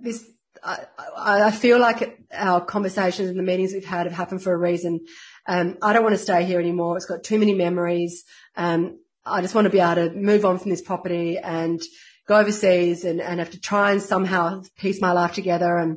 this, 0.00 0.28
I, 0.62 0.84
I, 1.16 1.50
feel 1.50 1.78
like 1.78 2.20
our 2.32 2.60
conversations 2.60 3.28
and 3.28 3.38
the 3.38 3.42
meetings 3.42 3.72
we've 3.72 3.84
had 3.84 4.06
have 4.06 4.12
happened 4.12 4.42
for 4.42 4.52
a 4.52 4.58
reason. 4.58 5.00
Um, 5.46 5.78
I 5.82 5.92
don't 5.92 6.02
want 6.02 6.14
to 6.14 6.22
stay 6.22 6.44
here 6.44 6.60
anymore. 6.60 6.96
It's 6.96 7.06
got 7.06 7.24
too 7.24 7.38
many 7.38 7.54
memories. 7.54 8.24
Um, 8.56 8.98
I 9.24 9.40
just 9.40 9.54
want 9.54 9.64
to 9.64 9.70
be 9.70 9.80
able 9.80 10.08
to 10.08 10.10
move 10.10 10.44
on 10.44 10.58
from 10.58 10.70
this 10.70 10.82
property 10.82 11.38
and 11.38 11.80
go 12.26 12.36
overseas 12.36 13.04
and, 13.04 13.20
and 13.20 13.38
have 13.40 13.50
to 13.52 13.60
try 13.60 13.92
and 13.92 14.02
somehow 14.02 14.62
piece 14.78 15.00
my 15.00 15.12
life 15.12 15.32
together 15.32 15.76
and 15.76 15.96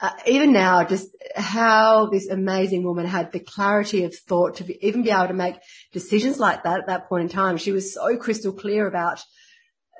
uh, 0.00 0.10
even 0.26 0.52
now, 0.52 0.84
just 0.84 1.08
how 1.34 2.06
this 2.06 2.28
amazing 2.28 2.84
woman 2.84 3.06
had 3.06 3.32
the 3.32 3.40
clarity 3.40 4.04
of 4.04 4.14
thought 4.14 4.56
to 4.56 4.64
be, 4.64 4.78
even 4.86 5.02
be 5.02 5.10
able 5.10 5.28
to 5.28 5.34
make 5.34 5.56
decisions 5.92 6.38
like 6.38 6.64
that 6.64 6.80
at 6.80 6.86
that 6.86 7.08
point 7.08 7.22
in 7.22 7.28
time. 7.28 7.56
She 7.56 7.72
was 7.72 7.94
so 7.94 8.16
crystal 8.18 8.52
clear 8.52 8.86
about 8.86 9.24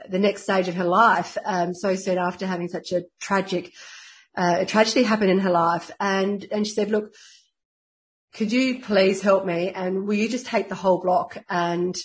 the 0.09 0.19
next 0.19 0.43
stage 0.43 0.69
of 0.69 0.75
her 0.75 0.85
life. 0.85 1.39
Um, 1.45 1.73
so 1.73 1.95
soon 1.95 2.19
after 2.19 2.47
having 2.47 2.69
such 2.69 2.93
a 2.93 3.05
tragic, 3.21 3.73
uh, 4.37 4.57
a 4.61 4.67
tragedy 4.67 5.03
happen 5.03 5.31
in 5.31 5.39
her 5.39 5.51
life. 5.51 5.91
And, 5.99 6.47
and 6.53 6.67
she 6.67 6.75
said, 6.75 6.91
look, 6.91 7.15
could 8.35 8.53
you 8.53 8.81
please 8.81 9.23
help 9.23 9.47
me? 9.47 9.71
And 9.71 10.07
will 10.07 10.15
you 10.15 10.29
just 10.29 10.47
take 10.47 10.69
the 10.69 10.75
whole 10.75 11.01
block 11.01 11.39
and, 11.49 11.97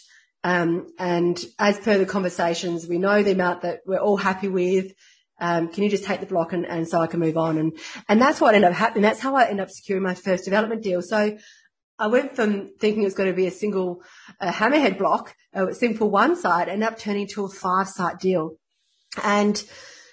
um, 0.45 0.87
and 0.97 1.43
as 1.59 1.77
per 1.77 1.97
the 1.97 2.05
conversations, 2.05 2.87
we 2.87 2.97
know 2.97 3.21
the 3.21 3.33
amount 3.33 3.63
that 3.63 3.81
we're 3.85 3.99
all 3.99 4.17
happy 4.17 4.47
with. 4.47 4.93
Um, 5.41 5.67
can 5.67 5.83
you 5.83 5.89
just 5.89 6.05
take 6.05 6.21
the 6.21 6.25
block 6.27 6.53
and, 6.53 6.65
and 6.65 6.87
so 6.87 7.01
I 7.01 7.07
can 7.07 7.19
move 7.19 7.35
on? 7.35 7.57
And, 7.57 7.73
and 8.07 8.21
that's 8.21 8.39
what 8.39 8.55
ended 8.55 8.71
up 8.71 8.77
happening. 8.77 9.01
That's 9.01 9.19
how 9.19 9.35
I 9.35 9.45
ended 9.45 9.61
up 9.61 9.71
securing 9.71 10.03
my 10.03 10.13
first 10.13 10.45
development 10.45 10.83
deal. 10.83 11.01
So 11.01 11.37
I 11.99 12.07
went 12.07 12.35
from 12.35 12.69
thinking 12.79 13.01
it 13.01 13.05
was 13.05 13.13
going 13.15 13.29
to 13.29 13.35
be 13.35 13.47
a 13.47 13.51
single 13.51 14.01
hammerhead 14.41 14.97
block, 14.97 15.35
a 15.53 15.73
simple 15.73 16.09
one 16.09 16.35
site, 16.35 16.67
ended 16.67 16.87
up 16.87 16.97
turning 16.97 17.27
to 17.33 17.45
a 17.45 17.49
five 17.49 17.89
site 17.89 18.19
deal. 18.19 18.57
And 19.23 19.61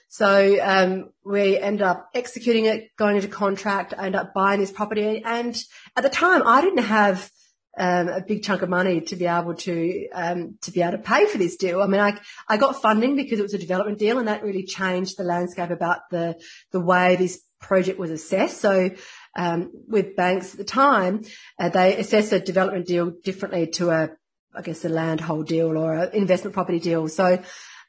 so 0.09 0.59
um, 0.63 1.11
we 1.25 1.59
ended 1.59 1.83
up 1.83 2.09
executing 2.15 2.65
it, 2.65 2.89
going 2.97 3.17
into 3.17 3.29
contract. 3.29 3.95
I 3.97 4.07
ended 4.07 4.21
up 4.21 4.35
buying 4.35 4.61
this 4.61 4.73
property, 4.73 5.23
and 5.25 5.57
at 5.97 6.03
the 6.03 6.11
time, 6.11 6.43
I 6.47 6.63
didn't 6.63 6.85
have 6.85 7.31
um, 7.79 8.09
a 8.09 8.21
big 8.21 8.43
chunk 8.43 8.63
of 8.63 8.69
money 8.69 9.01
to 9.03 9.17
be 9.17 9.27
able 9.27 9.55
to 9.55 10.09
um, 10.13 10.59
to 10.63 10.71
be 10.71 10.83
able 10.83 10.93
to 10.93 10.99
pay 10.99 11.27
for 11.27 11.39
this 11.39 11.57
deal. 11.57 11.81
I 11.81 11.87
mean, 11.87 12.01
I 12.01 12.19
I 12.49 12.57
got 12.57 12.83
funding 12.83 13.17
because 13.17 13.39
it 13.39 13.43
was 13.43 13.55
a 13.55 13.59
development 13.59 13.99
deal, 13.99 14.19
and 14.19 14.29
that 14.29 14.43
really 14.43 14.65
changed 14.65 15.17
the 15.17 15.25
landscape 15.25 15.71
about 15.71 16.11
the 16.11 16.37
the 16.73 16.81
way 16.81 17.17
this 17.17 17.41
project 17.61 17.99
was 17.99 18.11
assessed. 18.11 18.61
So. 18.61 18.91
Um, 19.37 19.71
with 19.87 20.17
banks 20.17 20.53
at 20.53 20.59
the 20.59 20.65
time, 20.65 21.23
uh, 21.61 21.69
they 21.69 21.97
assess 21.97 22.33
a 22.33 22.41
development 22.41 22.87
deal 22.89 23.13
differently 23.23 23.69
to 23.75 23.91
a, 23.91 24.11
I 24.53 24.63
guess, 24.63 24.85
a 24.85 24.89
land 24.89 25.21
hold 25.21 25.47
deal 25.47 25.77
or 25.77 25.95
an 25.95 26.11
investment 26.13 26.55
property 26.55 26.81
deal. 26.81 27.07
So 27.07 27.41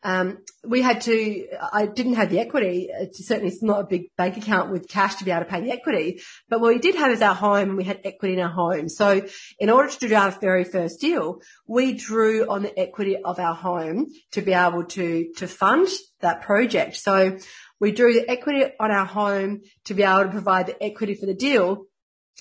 um, 0.03 0.37
we 0.65 0.81
had 0.81 1.01
to, 1.01 1.47
I 1.73 1.85
didn't 1.85 2.13
have 2.13 2.29
the 2.29 2.39
equity. 2.39 2.87
It's 2.89 3.25
certainly 3.27 3.51
it's 3.51 3.61
not 3.61 3.81
a 3.81 3.83
big 3.83 4.15
bank 4.15 4.37
account 4.37 4.71
with 4.71 4.87
cash 4.87 5.15
to 5.15 5.25
be 5.25 5.31
able 5.31 5.43
to 5.43 5.49
pay 5.49 5.61
the 5.61 5.71
equity, 5.71 6.21
but 6.47 6.61
what 6.61 6.73
we 6.73 6.79
did 6.79 6.95
have 6.95 7.11
is 7.11 7.21
our 7.21 7.35
home 7.35 7.69
and 7.69 7.77
we 7.77 7.83
had 7.83 7.99
equity 8.03 8.35
in 8.35 8.39
our 8.39 8.49
home. 8.49 8.87
So 8.87 9.21
in 9.59 9.69
order 9.69 9.89
to 9.89 10.07
do 10.07 10.15
our 10.15 10.31
very 10.31 10.63
first 10.63 11.01
deal, 11.01 11.41
we 11.67 11.93
drew 11.93 12.49
on 12.49 12.63
the 12.63 12.79
equity 12.79 13.17
of 13.17 13.39
our 13.39 13.55
home 13.55 14.07
to 14.31 14.41
be 14.41 14.53
able 14.53 14.85
to, 14.85 15.31
to 15.37 15.47
fund 15.47 15.87
that 16.21 16.41
project. 16.41 16.95
So 16.95 17.37
we 17.79 17.91
drew 17.91 18.13
the 18.13 18.29
equity 18.29 18.65
on 18.79 18.91
our 18.91 19.05
home 19.05 19.61
to 19.85 19.93
be 19.93 20.03
able 20.03 20.23
to 20.23 20.29
provide 20.29 20.67
the 20.67 20.81
equity 20.81 21.15
for 21.15 21.25
the 21.25 21.33
deal. 21.33 21.85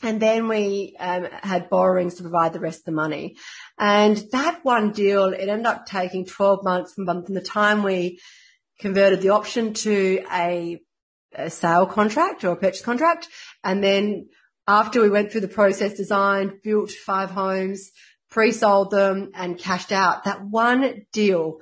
And 0.03 0.21
then 0.23 0.47
we 0.47 0.97
um, 1.01 1.27
had 1.43 1.69
borrowings 1.69 2.17
to 2.17 2.23
provide 2.23 2.53
the 2.53 2.61
rest 2.61 2.81
of 2.81 2.85
the 2.85 2.93
money. 2.93 3.37
And 3.79 4.17
that 4.33 4.65
one 4.65 4.91
deal, 4.93 5.27
it 5.27 5.49
ended 5.49 5.67
up 5.67 5.87
taking 5.87 6.27
12 6.27 6.65
months 6.65 6.95
from, 6.95 7.07
the 7.07 7.41
time 7.41 7.83
we 7.83 8.21
converted 8.81 9.21
the 9.21 9.31
option 9.31 9.75
to 9.75 10.25
a, 10.33 10.81
a 11.35 11.51
sale 11.51 11.87
contract 11.87 12.45
or 12.45 12.53
a 12.53 12.57
purchase 12.57 12.83
contract. 12.83 13.29
And 13.63 13.83
then 13.83 14.29
after 14.67 15.01
we 15.01 15.11
went 15.11 15.31
through 15.31 15.43
the 15.43 15.49
process, 15.49 15.95
designed, 15.95 16.63
built 16.63 16.91
five 16.91 17.31
homes, 17.31 17.91
pre-sold 18.31 18.91
them 18.91 19.31
and 19.35 19.59
cashed 19.59 19.93
out, 19.93 20.25
that 20.25 20.45
one 20.45 21.07
deal 21.13 21.61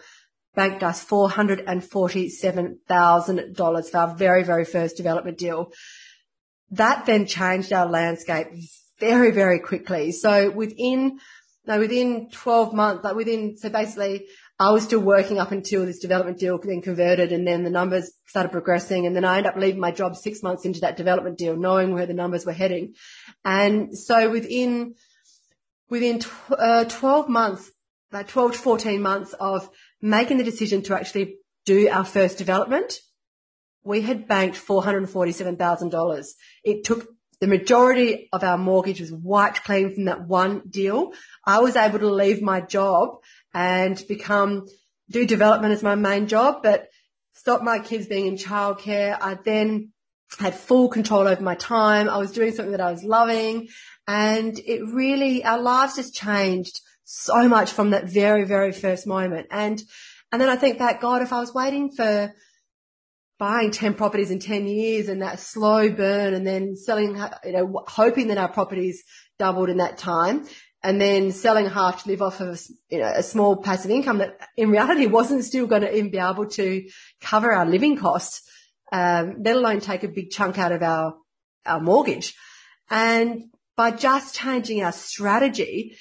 banked 0.54 0.82
us 0.82 1.04
$447,000 1.04 3.90
for 3.90 3.98
our 3.98 4.16
very, 4.16 4.42
very 4.42 4.64
first 4.64 4.96
development 4.96 5.36
deal. 5.38 5.70
That 6.70 7.04
then 7.06 7.26
changed 7.26 7.74
our 7.74 7.86
landscape 7.86 8.48
very, 8.98 9.30
very 9.30 9.60
quickly. 9.60 10.10
So 10.12 10.50
within 10.50 11.20
no, 11.66 11.78
within 11.78 12.30
12 12.30 12.74
months, 12.74 13.04
like 13.04 13.16
within, 13.16 13.56
so 13.56 13.68
basically 13.68 14.26
I 14.58 14.70
was 14.70 14.84
still 14.84 15.00
working 15.00 15.38
up 15.38 15.50
until 15.50 15.84
this 15.84 15.98
development 15.98 16.38
deal 16.38 16.58
then 16.58 16.80
converted 16.80 17.32
and 17.32 17.46
then 17.46 17.64
the 17.64 17.70
numbers 17.70 18.12
started 18.26 18.52
progressing 18.52 19.04
and 19.04 19.14
then 19.14 19.24
I 19.24 19.38
ended 19.38 19.52
up 19.52 19.58
leaving 19.58 19.80
my 19.80 19.90
job 19.90 20.16
six 20.16 20.42
months 20.42 20.64
into 20.64 20.80
that 20.80 20.96
development 20.96 21.38
deal 21.38 21.56
knowing 21.56 21.92
where 21.92 22.06
the 22.06 22.14
numbers 22.14 22.46
were 22.46 22.52
heading. 22.52 22.94
And 23.44 23.96
so 23.96 24.30
within, 24.30 24.94
within 25.90 26.22
uh, 26.50 26.84
12 26.84 27.28
months, 27.28 27.70
like 28.12 28.28
12 28.28 28.52
to 28.52 28.58
14 28.58 29.02
months 29.02 29.34
of 29.38 29.68
making 30.00 30.38
the 30.38 30.44
decision 30.44 30.82
to 30.82 30.94
actually 30.94 31.36
do 31.64 31.88
our 31.88 32.04
first 32.04 32.38
development, 32.38 32.94
we 33.82 34.02
had 34.02 34.28
banked 34.28 34.56
$447,000. 34.56 36.26
It 36.64 36.84
took 36.84 37.08
the 37.40 37.46
majority 37.46 38.28
of 38.32 38.42
our 38.42 38.56
mortgage 38.56 39.00
was 39.00 39.12
wiped 39.12 39.64
clean 39.64 39.94
from 39.94 40.06
that 40.06 40.26
one 40.26 40.62
deal. 40.68 41.12
I 41.44 41.60
was 41.60 41.76
able 41.76 41.98
to 41.98 42.10
leave 42.10 42.40
my 42.40 42.60
job 42.60 43.18
and 43.52 44.02
become, 44.08 44.66
do 45.10 45.26
development 45.26 45.74
as 45.74 45.82
my 45.82 45.94
main 45.94 46.28
job, 46.28 46.62
but 46.62 46.88
stop 47.34 47.62
my 47.62 47.78
kids 47.78 48.06
being 48.06 48.26
in 48.26 48.36
childcare. 48.36 49.16
I 49.20 49.34
then 49.44 49.92
had 50.38 50.54
full 50.54 50.88
control 50.88 51.28
over 51.28 51.42
my 51.42 51.54
time. 51.54 52.08
I 52.08 52.18
was 52.18 52.32
doing 52.32 52.52
something 52.52 52.72
that 52.72 52.80
I 52.80 52.90
was 52.90 53.04
loving 53.04 53.68
and 54.08 54.58
it 54.58 54.84
really, 54.86 55.44
our 55.44 55.60
lives 55.60 55.96
just 55.96 56.14
changed 56.14 56.80
so 57.04 57.48
much 57.48 57.70
from 57.70 57.90
that 57.90 58.04
very, 58.04 58.44
very 58.44 58.72
first 58.72 59.06
moment. 59.06 59.46
And, 59.50 59.80
and 60.32 60.40
then 60.40 60.48
I 60.48 60.56
think 60.56 60.78
back, 60.78 61.00
God, 61.00 61.22
if 61.22 61.32
I 61.32 61.40
was 61.40 61.54
waiting 61.54 61.90
for 61.92 62.34
buying 63.38 63.70
10 63.70 63.94
properties 63.94 64.30
in 64.30 64.38
10 64.38 64.66
years 64.66 65.08
and 65.08 65.22
that 65.22 65.40
slow 65.40 65.90
burn 65.90 66.34
and 66.34 66.46
then 66.46 66.76
selling, 66.76 67.16
you 67.44 67.52
know, 67.52 67.84
hoping 67.86 68.28
that 68.28 68.38
our 68.38 68.48
properties 68.48 69.02
doubled 69.38 69.68
in 69.68 69.76
that 69.76 69.98
time 69.98 70.46
and 70.82 71.00
then 71.00 71.32
selling 71.32 71.68
half 71.68 72.02
to 72.02 72.08
live 72.08 72.22
off 72.22 72.40
of, 72.40 72.62
you 72.88 72.98
know, 72.98 73.12
a 73.14 73.22
small 73.22 73.56
passive 73.56 73.90
income 73.90 74.18
that 74.18 74.38
in 74.56 74.70
reality 74.70 75.06
wasn't 75.06 75.44
still 75.44 75.66
going 75.66 75.82
to 75.82 75.94
even 75.94 76.10
be 76.10 76.18
able 76.18 76.46
to 76.46 76.88
cover 77.20 77.52
our 77.52 77.66
living 77.66 77.96
costs, 77.96 78.42
um, 78.92 79.36
let 79.42 79.56
alone 79.56 79.80
take 79.80 80.04
a 80.04 80.08
big 80.08 80.30
chunk 80.30 80.58
out 80.58 80.72
of 80.72 80.82
our, 80.82 81.16
our 81.66 81.80
mortgage. 81.80 82.34
And 82.88 83.50
by 83.76 83.90
just 83.90 84.34
changing 84.34 84.82
our 84.82 84.92
strategy, 84.92 85.96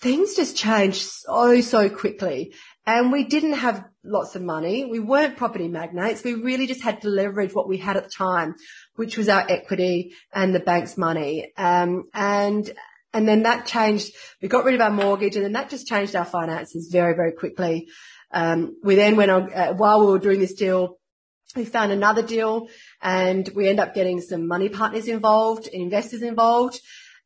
things 0.00 0.34
just 0.34 0.56
changed 0.56 1.02
so, 1.02 1.60
so 1.60 1.88
quickly. 1.88 2.52
And 2.86 3.10
we 3.10 3.24
didn't 3.24 3.54
have 3.54 3.84
lots 4.04 4.36
of 4.36 4.42
money. 4.42 4.84
We 4.84 5.00
weren't 5.00 5.38
property 5.38 5.68
magnates. 5.68 6.22
We 6.22 6.34
really 6.34 6.66
just 6.66 6.82
had 6.82 7.00
to 7.02 7.08
leverage 7.08 7.54
what 7.54 7.68
we 7.68 7.78
had 7.78 7.96
at 7.96 8.04
the 8.04 8.10
time, 8.10 8.56
which 8.96 9.16
was 9.16 9.28
our 9.28 9.44
equity 9.48 10.12
and 10.32 10.54
the 10.54 10.60
bank's 10.60 10.98
money. 10.98 11.52
Um, 11.56 12.04
and, 12.12 12.70
and 13.14 13.26
then 13.26 13.44
that 13.44 13.66
changed. 13.66 14.12
We 14.42 14.48
got 14.48 14.64
rid 14.64 14.74
of 14.74 14.82
our 14.82 14.90
mortgage 14.90 15.36
and 15.36 15.44
then 15.44 15.52
that 15.52 15.70
just 15.70 15.86
changed 15.86 16.14
our 16.14 16.26
finances 16.26 16.90
very, 16.92 17.14
very 17.14 17.32
quickly. 17.32 17.88
Um, 18.30 18.76
we 18.82 18.96
then 18.96 19.16
went 19.16 19.30
on, 19.30 19.52
uh, 19.54 19.72
while 19.72 20.00
we 20.00 20.06
were 20.06 20.18
doing 20.18 20.40
this 20.40 20.54
deal, 20.54 20.98
we 21.56 21.64
found 21.64 21.92
another 21.92 22.22
deal 22.22 22.68
and 23.00 23.48
we 23.54 23.68
end 23.68 23.80
up 23.80 23.94
getting 23.94 24.20
some 24.20 24.46
money 24.46 24.68
partners 24.68 25.08
involved, 25.08 25.68
investors 25.68 26.20
involved. 26.20 26.80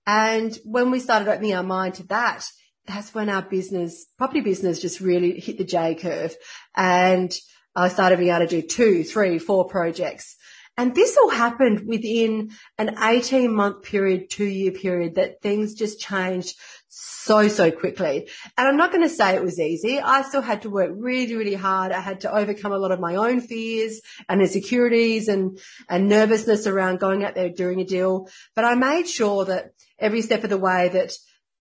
And 0.06 0.56
when 0.64 0.90
we 0.90 1.00
started 1.00 1.28
opening 1.28 1.54
our 1.54 1.62
mind 1.62 1.94
to 1.94 2.06
that, 2.08 2.44
that's 2.88 3.14
when 3.14 3.28
our 3.28 3.42
business, 3.42 4.06
property 4.16 4.40
business 4.40 4.80
just 4.80 5.00
really 5.00 5.38
hit 5.38 5.58
the 5.58 5.64
J 5.64 5.94
curve. 5.94 6.34
And 6.74 7.32
I 7.76 7.88
started 7.88 8.18
being 8.18 8.30
able 8.34 8.46
to 8.46 8.60
do 8.60 8.66
two, 8.66 9.04
three, 9.04 9.38
four 9.38 9.68
projects. 9.68 10.36
And 10.76 10.94
this 10.94 11.16
all 11.16 11.28
happened 11.28 11.86
within 11.86 12.50
an 12.78 12.96
18 13.02 13.52
month 13.52 13.82
period, 13.82 14.30
two 14.30 14.46
year 14.46 14.72
period 14.72 15.16
that 15.16 15.42
things 15.42 15.74
just 15.74 16.00
changed 16.00 16.56
so, 16.88 17.48
so 17.48 17.70
quickly. 17.70 18.28
And 18.56 18.66
I'm 18.68 18.76
not 18.76 18.90
going 18.90 19.02
to 19.02 19.14
say 19.14 19.34
it 19.34 19.42
was 19.42 19.60
easy. 19.60 20.00
I 20.00 20.22
still 20.22 20.40
had 20.40 20.62
to 20.62 20.70
work 20.70 20.90
really, 20.94 21.34
really 21.34 21.54
hard. 21.54 21.92
I 21.92 22.00
had 22.00 22.20
to 22.20 22.34
overcome 22.34 22.72
a 22.72 22.78
lot 22.78 22.92
of 22.92 23.00
my 23.00 23.16
own 23.16 23.40
fears 23.40 24.00
and 24.28 24.40
insecurities 24.40 25.28
and, 25.28 25.58
and 25.88 26.08
nervousness 26.08 26.66
around 26.66 27.00
going 27.00 27.24
out 27.24 27.34
there 27.34 27.50
doing 27.50 27.80
a 27.80 27.84
deal. 27.84 28.28
But 28.54 28.64
I 28.64 28.74
made 28.76 29.08
sure 29.08 29.44
that 29.44 29.72
every 29.98 30.22
step 30.22 30.44
of 30.44 30.50
the 30.50 30.58
way 30.58 30.88
that 30.88 31.12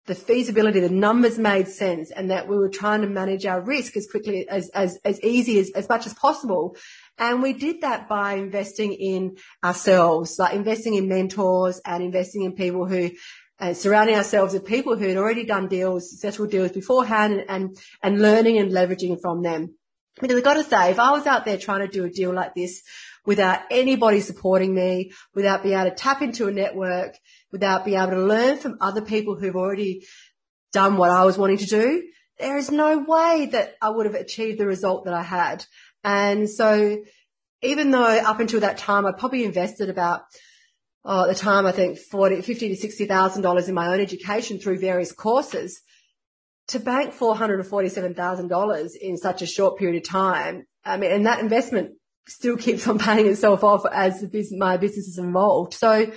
the 0.07 0.15
feasibility, 0.15 0.81
the 0.81 0.91
numbers 0.91 1.39
made 1.39 1.67
sense 1.67 2.11
and 2.11 2.31
that 2.31 2.47
we 2.47 2.59
were 2.59 2.69
trying 2.69 3.01
to 3.01 3.07
manage 3.07 3.47
our 3.47 3.61
risk 3.61 3.97
as 3.97 4.07
quickly 4.07 4.47
as, 4.49 4.69
as, 4.71 4.99
as 5.05 5.21
easy 5.23 5.59
as, 5.59 5.71
as 5.75 5.89
much 5.89 6.07
as 6.07 6.13
possible. 6.13 6.77
And 7.17 7.43
we 7.43 7.55
did 7.55 7.81
that 7.81 8.09
by 8.09 8.35
investing 8.35 8.93
in 8.93 9.37
ourselves, 9.65 10.39
like 10.39 10.55
investing 10.55 10.95
in 10.95 11.09
mentors 11.09 11.81
and 11.87 12.03
investing 12.03 12.43
in 12.43 12.53
people 12.53 12.87
who 12.87 13.13
uh, 13.61 13.73
surrounding 13.73 14.17
ourselves 14.17 14.53
with 14.53 14.67
people 14.67 14.97
who 14.97 15.09
had 15.09 15.17
already 15.17 15.45
done 15.45 15.69
deals, 15.69 16.11
successful 16.11 16.47
deals 16.47 16.73
beforehand 16.73 17.33
and, 17.33 17.45
and, 17.49 17.79
and 18.03 18.21
learning 18.21 18.59
and 18.59 18.73
leveraging 18.73 19.21
from 19.23 19.43
them. 19.43 19.75
Because 20.21 20.37
I've 20.37 20.45
got 20.45 20.55
to 20.55 20.65
say, 20.65 20.91
if 20.91 20.99
I 20.99 21.13
was 21.13 21.27
out 21.27 21.45
there 21.45 21.57
trying 21.57 21.81
to 21.81 21.89
do 21.89 22.05
a 22.05 22.11
deal 22.11 22.33
like 22.33 22.55
this 22.55 22.83
without 23.25 23.61
anybody 23.71 24.21
supporting 24.21 24.75
me, 24.75 25.13
without 25.35 25.63
being 25.63 25.79
able 25.79 25.91
to 25.91 25.97
tap 25.97 26.21
into 26.21 26.47
a 26.47 26.53
network, 26.53 27.17
without 27.55 27.85
being 27.85 27.97
able 27.97 28.11
to 28.11 28.27
learn 28.27 28.59
from 28.59 28.79
other 28.81 29.01
people 29.01 29.37
who've 29.37 29.55
already 29.55 30.05
done 30.73 30.97
what 30.97 31.11
I 31.11 31.25
was 31.25 31.39
wanting 31.39 31.59
to 31.59 31.67
do, 31.67 32.03
there 32.41 32.57
is 32.57 32.69
no 32.69 32.99
way 32.99 33.49
that 33.53 33.77
I 33.81 33.91
would 33.91 34.07
have 34.07 34.17
achieved 34.17 34.59
the 34.59 34.67
result 34.67 35.05
that 35.05 35.15
I 35.15 35.23
had. 35.23 35.65
And 36.03 36.51
so 36.51 36.99
even 37.63 37.93
though 37.93 38.03
up 38.03 38.41
until 38.41 38.59
that 38.59 38.77
time, 38.77 39.07
I 39.07 39.13
probably 39.13 39.45
invested 39.45 39.89
about, 39.89 40.23
oh, 41.05 41.23
at 41.23 41.29
the 41.29 41.41
time, 41.41 41.65
I 41.65 41.71
think 41.71 41.97
40, 41.97 42.43
50 42.43 42.75
to 42.75 42.89
$60,000 42.89 43.69
in 43.69 43.75
my 43.75 43.87
own 43.87 44.01
education 44.01 44.59
through 44.59 44.81
various 44.81 45.13
courses 45.13 45.81
to 46.69 46.81
bank 46.81 47.15
$447,000 47.15 48.97
in 48.97 49.17
such 49.17 49.43
a 49.43 49.47
short 49.47 49.79
period 49.79 50.03
of 50.03 50.09
time. 50.09 50.67
I 50.85 50.97
mean, 50.97 51.13
and 51.13 51.27
that 51.27 51.39
investment 51.39 51.93
still 52.27 52.57
keeps 52.57 52.89
on 52.89 52.99
paying 53.07 53.29
itself 53.29 53.63
off 53.63 53.85
as 53.87 54.25
my 54.51 54.77
business 54.77 55.07
is 55.07 55.19
involved. 55.19 55.75
So 55.75 56.11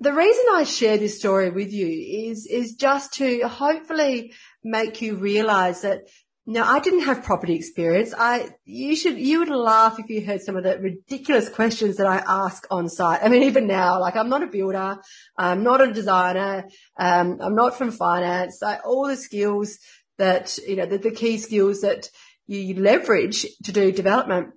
the 0.00 0.12
reason 0.12 0.44
I 0.52 0.64
share 0.64 0.96
this 0.96 1.18
story 1.18 1.50
with 1.50 1.72
you 1.72 2.30
is, 2.30 2.46
is 2.46 2.74
just 2.74 3.14
to 3.14 3.46
hopefully 3.46 4.32
make 4.64 5.02
you 5.02 5.16
realize 5.16 5.82
that 5.82 6.08
no, 6.46 6.64
I 6.64 6.80
didn't 6.80 7.02
have 7.02 7.22
property 7.22 7.54
experience. 7.54 8.12
I, 8.16 8.48
you 8.64 8.96
should, 8.96 9.18
you 9.18 9.40
would 9.40 9.50
laugh 9.50 10.00
if 10.00 10.08
you 10.08 10.24
heard 10.24 10.40
some 10.40 10.56
of 10.56 10.64
the 10.64 10.78
ridiculous 10.78 11.48
questions 11.48 11.98
that 11.98 12.06
I 12.06 12.24
ask 12.26 12.66
on 12.70 12.88
site. 12.88 13.20
I 13.22 13.28
mean, 13.28 13.44
even 13.44 13.66
now, 13.66 14.00
like 14.00 14.16
I'm 14.16 14.30
not 14.30 14.42
a 14.42 14.48
builder. 14.48 14.98
I'm 15.36 15.62
not 15.62 15.80
a 15.80 15.92
designer. 15.92 16.64
Um, 16.98 17.38
I'm 17.40 17.54
not 17.54 17.76
from 17.76 17.92
finance. 17.92 18.62
I, 18.62 18.78
all 18.78 19.06
the 19.06 19.16
skills 19.16 19.78
that, 20.18 20.58
you 20.66 20.76
know, 20.76 20.86
the, 20.86 20.98
the 20.98 21.12
key 21.12 21.36
skills 21.38 21.82
that 21.82 22.08
you 22.46 22.80
leverage 22.80 23.46
to 23.64 23.70
do 23.70 23.92
development 23.92 24.54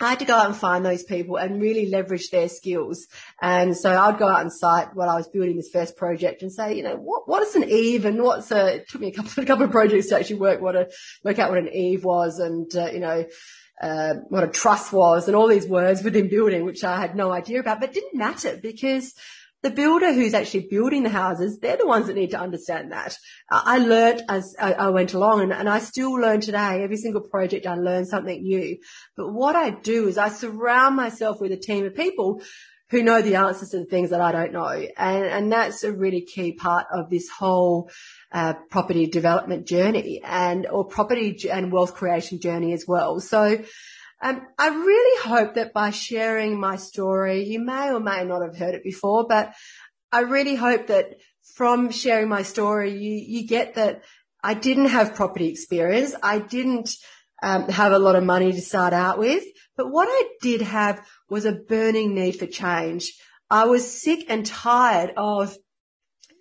I 0.00 0.10
had 0.10 0.18
to 0.20 0.24
go 0.24 0.34
out 0.34 0.46
and 0.46 0.56
find 0.56 0.84
those 0.84 1.02
people 1.02 1.36
and 1.36 1.60
really 1.60 1.86
leverage 1.86 2.30
their 2.30 2.48
skills. 2.48 3.06
And 3.40 3.76
so 3.76 3.90
I'd 3.90 4.18
go 4.18 4.28
out 4.28 4.40
and 4.40 4.52
site 4.52 4.94
while 4.94 5.10
I 5.10 5.16
was 5.16 5.28
building 5.28 5.56
this 5.56 5.70
first 5.70 5.96
project 5.96 6.42
and 6.42 6.52
say, 6.52 6.74
you 6.74 6.82
know, 6.82 6.96
what, 6.96 7.28
what 7.28 7.42
is 7.42 7.54
an 7.56 7.68
eave 7.68 8.04
and 8.04 8.22
what's 8.22 8.50
a, 8.50 8.76
it 8.76 8.88
took 8.88 9.00
me 9.00 9.08
a 9.08 9.12
couple, 9.12 9.42
a 9.42 9.46
couple 9.46 9.64
of 9.64 9.70
projects 9.70 10.08
to 10.08 10.16
actually 10.16 10.36
work 10.36 10.60
what 10.60 10.76
a, 10.76 10.90
work 11.24 11.38
out 11.38 11.50
what 11.50 11.58
an 11.58 11.68
eave 11.72 12.04
was 12.04 12.38
and, 12.38 12.74
uh, 12.74 12.90
you 12.90 13.00
know, 13.00 13.26
uh, 13.80 14.14
what 14.28 14.44
a 14.44 14.48
truss 14.48 14.92
was 14.92 15.26
and 15.26 15.36
all 15.36 15.48
these 15.48 15.66
words 15.66 16.02
within 16.02 16.28
building, 16.28 16.64
which 16.64 16.84
I 16.84 17.00
had 17.00 17.16
no 17.16 17.32
idea 17.32 17.60
about, 17.60 17.80
but 17.80 17.94
didn't 17.94 18.14
matter 18.18 18.58
because 18.62 19.14
the 19.62 19.70
builder 19.70 20.12
who's 20.12 20.34
actually 20.34 20.68
building 20.70 21.02
the 21.02 21.10
houses, 21.10 21.58
they're 21.58 21.76
the 21.76 21.86
ones 21.86 22.06
that 22.06 22.16
need 22.16 22.30
to 22.30 22.40
understand 22.40 22.92
that. 22.92 23.16
I 23.50 23.78
learnt 23.78 24.22
as 24.28 24.56
I 24.58 24.88
went 24.88 25.12
along 25.12 25.42
and, 25.42 25.52
and, 25.52 25.68
I 25.68 25.80
still 25.80 26.12
learn 26.14 26.40
today. 26.40 26.82
Every 26.82 26.96
single 26.96 27.20
project 27.20 27.66
I 27.66 27.74
learn 27.74 28.06
something 28.06 28.42
new. 28.42 28.78
But 29.16 29.32
what 29.32 29.56
I 29.56 29.70
do 29.70 30.08
is 30.08 30.16
I 30.16 30.30
surround 30.30 30.96
myself 30.96 31.40
with 31.40 31.52
a 31.52 31.58
team 31.58 31.84
of 31.84 31.94
people 31.94 32.42
who 32.90 33.02
know 33.02 33.22
the 33.22 33.36
answers 33.36 33.70
to 33.70 33.78
the 33.78 33.84
things 33.84 34.10
that 34.10 34.20
I 34.20 34.32
don't 34.32 34.52
know. 34.52 34.66
And, 34.66 35.24
and 35.24 35.52
that's 35.52 35.84
a 35.84 35.92
really 35.92 36.22
key 36.22 36.52
part 36.52 36.86
of 36.92 37.08
this 37.08 37.28
whole 37.28 37.90
uh, 38.32 38.54
property 38.70 39.06
development 39.06 39.66
journey 39.66 40.20
and 40.24 40.66
or 40.66 40.86
property 40.86 41.38
and 41.50 41.70
wealth 41.70 41.94
creation 41.94 42.40
journey 42.40 42.72
as 42.72 42.84
well. 42.86 43.20
So 43.20 43.62
um, 44.22 44.46
I 44.58 44.68
really 44.68 45.28
hope 45.28 45.54
that 45.54 45.72
by 45.72 45.90
sharing 45.90 46.60
my 46.60 46.76
story, 46.76 47.44
you 47.44 47.60
may 47.60 47.90
or 47.90 48.00
may 48.00 48.24
not 48.24 48.42
have 48.42 48.56
heard 48.56 48.74
it 48.74 48.84
before, 48.84 49.26
but 49.26 49.54
I 50.12 50.20
really 50.20 50.56
hope 50.56 50.88
that 50.88 51.16
from 51.54 51.90
sharing 51.90 52.28
my 52.28 52.42
story, 52.42 52.92
you, 52.92 53.40
you 53.40 53.46
get 53.46 53.74
that 53.74 54.02
I 54.42 54.54
didn't 54.54 54.86
have 54.86 55.14
property 55.14 55.48
experience. 55.48 56.14
I 56.22 56.38
didn't 56.38 56.94
um, 57.42 57.68
have 57.68 57.92
a 57.92 57.98
lot 57.98 58.16
of 58.16 58.24
money 58.24 58.52
to 58.52 58.60
start 58.60 58.92
out 58.92 59.18
with, 59.18 59.44
but 59.76 59.90
what 59.90 60.08
I 60.10 60.28
did 60.42 60.62
have 60.62 61.06
was 61.28 61.44
a 61.44 61.52
burning 61.52 62.14
need 62.14 62.32
for 62.32 62.46
change. 62.46 63.12
I 63.48 63.64
was 63.64 64.00
sick 64.00 64.26
and 64.28 64.44
tired 64.44 65.12
of 65.16 65.56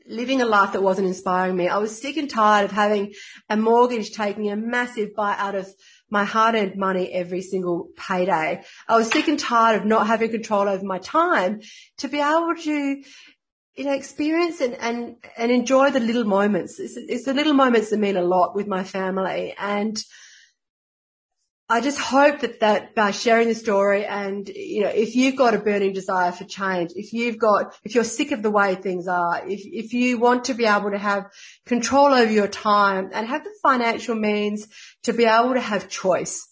living 0.08 0.42
a 0.42 0.46
life 0.46 0.74
that 0.74 0.84
wasn't 0.84 1.08
inspiring 1.08 1.56
me. 1.56 1.68
I 1.68 1.78
was 1.78 2.02
sick 2.02 2.18
and 2.18 2.30
tired 2.30 2.66
of 2.66 2.72
having 2.72 3.14
a 3.50 3.56
mortgage 3.56 4.12
taking 4.12 4.52
a 4.52 4.56
massive 4.56 5.16
bite 5.16 5.38
out 5.38 5.56
of 5.56 5.72
my 6.10 6.26
hard 6.26 6.56
earned 6.56 6.76
money 6.76 7.12
every 7.12 7.42
single 7.42 7.90
payday. 7.96 8.64
I 8.88 8.98
was 8.98 9.10
sick 9.10 9.28
and 9.28 9.40
tired 9.40 9.82
of 9.82 9.86
not 9.86 10.08
having 10.08 10.32
control 10.32 10.68
over 10.68 10.84
my 10.84 11.00
time 11.00 11.62
to 11.98 12.08
be 12.08 12.20
able 12.20 12.56
to, 12.64 13.04
you 13.76 13.84
know, 13.84 13.94
experience 13.94 14.62
and, 14.62 14.76
and, 14.76 15.16
and 15.38 15.52
enjoy 15.52 15.92
the 15.92 16.00
little 16.00 16.26
moments. 16.26 16.80
It's, 16.80 16.98
it's 16.98 17.26
the 17.26 17.34
little 17.34 17.54
moments 17.54 17.90
that 17.90 18.00
mean 18.00 18.18
a 18.18 18.22
lot 18.22 18.56
with 18.56 18.68
my 18.68 18.84
family. 18.84 19.54
And 19.58 20.04
I 21.72 21.82
just 21.82 22.00
hope 22.00 22.40
that, 22.40 22.62
that 22.62 22.96
by 22.96 23.12
sharing 23.12 23.48
the 23.48 23.54
story 23.54 24.04
and, 24.04 24.50
you 24.50 24.82
know, 24.82 24.90
if 24.90 25.16
you've 25.16 25.36
got 25.36 25.54
a 25.54 25.60
burning 25.60 25.94
desire 25.94 26.32
for 26.32 26.44
change, 26.44 26.94
if 26.96 27.14
you've 27.14 27.38
got, 27.38 27.76
if 27.84 27.94
you're 27.94 28.04
sick 28.04 28.32
of 28.32 28.42
the 28.42 28.50
way 28.50 28.74
things 28.74 29.08
are, 29.08 29.48
if, 29.48 29.62
if 29.64 29.94
you 29.94 30.18
want 30.18 30.46
to 30.46 30.56
be 30.56 30.66
able 30.66 30.90
to 30.90 30.98
have 30.98 31.26
control 31.68 32.08
over 32.08 32.32
your 32.32 32.48
time 32.48 33.12
and 33.14 33.28
have 33.28 33.44
the 33.44 33.54
financial 33.62 34.16
means 34.16 34.68
to 35.04 35.14
be 35.14 35.26
able 35.26 35.54
to 35.54 35.62
have 35.62 35.90
choice, 35.90 36.48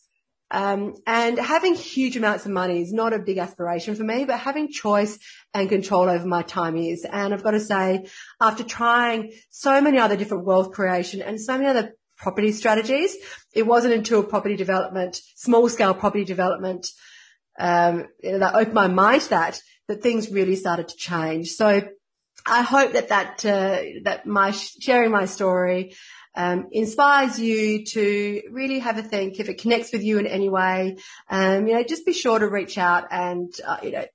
um, 0.51 0.93
and 1.05 1.37
having 1.37 1.73
huge 1.73 2.15
amounts 2.15 2.45
of 2.45 2.51
money 2.51 2.81
is 2.81 2.93
not 2.93 3.11
a 3.11 3.19
big 3.19 3.37
aspiration 3.37 3.95
for 3.95 4.03
me, 4.03 4.23
but 4.23 4.39
having 4.39 4.71
choice 4.71 5.17
and 5.53 5.67
control 5.67 6.09
over 6.09 6.25
my 6.25 6.43
time 6.43 6.77
is. 6.77 7.05
And 7.05 7.33
I've 7.33 7.43
got 7.43 7.51
to 7.51 7.59
say, 7.59 8.05
after 8.39 8.63
trying 8.63 9.33
so 9.49 9.81
many 9.81 9.97
other 9.97 10.15
different 10.15 10.45
wealth 10.45 10.71
creation 10.71 11.21
and 11.21 11.41
so 11.41 11.57
many 11.57 11.67
other 11.67 11.95
property 12.17 12.51
strategies. 12.51 13.15
It 13.53 13.65
wasn't 13.65 13.93
until 13.93 14.23
property 14.23 14.55
development, 14.55 15.21
small 15.35 15.69
scale 15.69 15.93
property 15.93 16.25
development, 16.25 16.87
um, 17.59 18.07
that 18.21 18.55
opened 18.55 18.73
my 18.73 18.87
mind 18.87 19.21
to 19.23 19.29
that, 19.29 19.61
that 19.87 20.01
things 20.01 20.29
really 20.29 20.55
started 20.55 20.87
to 20.89 20.95
change. 20.95 21.51
So 21.51 21.81
I 22.45 22.61
hope 22.61 22.93
that 22.93 23.09
that, 23.09 23.45
uh, 23.45 23.81
that 24.03 24.25
my 24.25 24.51
sharing 24.51 25.11
my 25.11 25.25
story, 25.25 25.95
um, 26.35 26.67
inspires 26.71 27.39
you 27.39 27.83
to 27.85 28.43
really 28.51 28.79
have 28.79 28.99
a 28.99 29.03
think, 29.03 29.39
if 29.39 29.49
it 29.49 29.59
connects 29.59 29.91
with 29.91 30.03
you 30.03 30.19
in 30.19 30.27
any 30.27 30.49
way, 30.49 30.97
um, 31.29 31.67
you 31.67 31.73
know, 31.73 31.83
just 31.83 32.05
be 32.05 32.13
sure 32.13 32.37
to 32.37 32.47
reach 32.47 32.77
out 32.77 33.05
and, 33.09 33.51
uh, 33.65 33.77
you 33.81 33.91
know, 33.91 34.05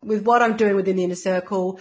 with 0.00 0.24
what 0.24 0.42
I'm 0.42 0.56
doing 0.56 0.76
within 0.76 0.96
the 0.96 1.04
inner 1.04 1.16
circle, 1.16 1.80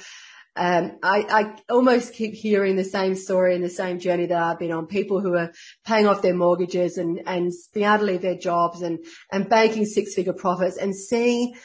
um, 0.55 0.97
I, 1.03 1.25
I, 1.29 1.73
almost 1.73 2.13
keep 2.13 2.33
hearing 2.33 2.77
the 2.77 2.83
same 2.85 3.15
story 3.15 3.55
and 3.55 3.63
the 3.63 3.69
same 3.69 3.99
journey 3.99 4.27
that 4.27 4.41
I've 4.41 4.59
been 4.59 4.71
on. 4.71 4.87
People 4.87 5.19
who 5.19 5.35
are 5.35 5.51
paying 5.85 6.07
off 6.07 6.21
their 6.21 6.33
mortgages 6.33 6.97
and, 6.97 7.21
and 7.25 7.51
being 7.73 7.85
able 7.85 7.99
to 7.99 8.03
leave 8.05 8.21
their 8.21 8.37
jobs 8.37 8.81
and, 8.81 8.99
and 9.31 9.49
banking 9.49 9.85
six 9.85 10.13
figure 10.13 10.33
profits 10.33 10.77
and 10.77 10.95
seeing 10.95 11.55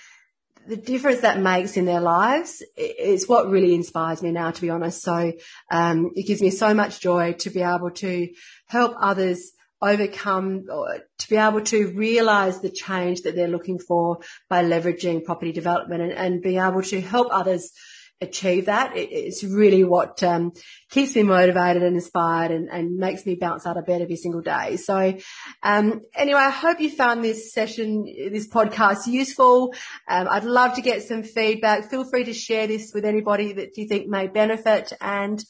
the 0.67 0.77
difference 0.77 1.21
that 1.21 1.39
makes 1.41 1.77
in 1.77 1.85
their 1.85 2.01
lives 2.01 2.63
is 2.77 3.29
what 3.29 3.49
really 3.49 3.75
inspires 3.75 4.23
me 4.23 4.33
now, 4.33 4.51
to 4.51 4.61
be 4.61 4.71
honest. 4.71 5.03
So, 5.03 5.33
um, 5.71 6.11
it 6.15 6.27
gives 6.27 6.43
me 6.43 6.51
so 6.51 6.75
much 6.75 7.01
joy 7.01 7.35
to 7.35 7.51
be 7.51 7.63
able 7.63 7.93
to 7.93 8.29
help 8.67 8.95
others 9.01 9.53
overcome 9.83 10.67
or 10.71 10.99
to 11.19 11.29
be 11.29 11.37
able 11.37 11.63
to 11.63 11.89
realize 11.93 12.61
the 12.61 12.71
change 12.71 13.23
that 13.23 13.35
they're 13.35 13.49
looking 13.49 13.79
for 13.79 14.19
by 14.49 14.63
leveraging 14.63 15.25
property 15.25 15.53
development 15.53 16.03
and, 16.03 16.13
and 16.13 16.43
being 16.43 16.59
able 16.59 16.83
to 16.83 17.01
help 17.01 17.29
others 17.31 17.73
achieve 18.21 18.67
that. 18.67 18.97
It, 18.97 19.11
it's 19.11 19.43
really 19.43 19.85
what 19.85 20.23
um, 20.23 20.53
keeps 20.91 21.15
me 21.15 21.23
motivated 21.23 21.83
and 21.83 21.95
inspired 21.95 22.51
and, 22.51 22.69
and, 22.69 22.97
makes 22.97 23.25
me 23.25 23.35
bounce 23.35 23.67
out 23.67 23.77
of 23.77 23.87
bed 23.87 24.03
every 24.03 24.17
single 24.17 24.43
day. 24.43 24.77
So 24.77 25.17
um, 25.63 26.03
anyway, 26.15 26.41
I 26.41 26.51
hope 26.51 26.81
you 26.81 26.91
found 26.91 27.25
this 27.25 27.53
session, 27.53 28.05
this 28.05 28.49
podcast 28.49 29.07
useful. 29.07 29.75
Um, 30.09 30.29
I'd 30.29 30.45
love 30.45 30.75
to 30.75 30.83
get 30.83 31.03
some 31.03 31.23
feedback. 31.23 31.91
Feel 31.91 32.05
free 32.05 32.25
to 32.25 32.35
share 32.35 32.67
this 32.67 32.93
with 32.95 33.05
anybody 33.05 33.53
that 33.55 33.77
you 33.77 33.89
think 33.89 34.09
may 34.09 34.27
benefit 34.27 34.93
and 35.01 35.43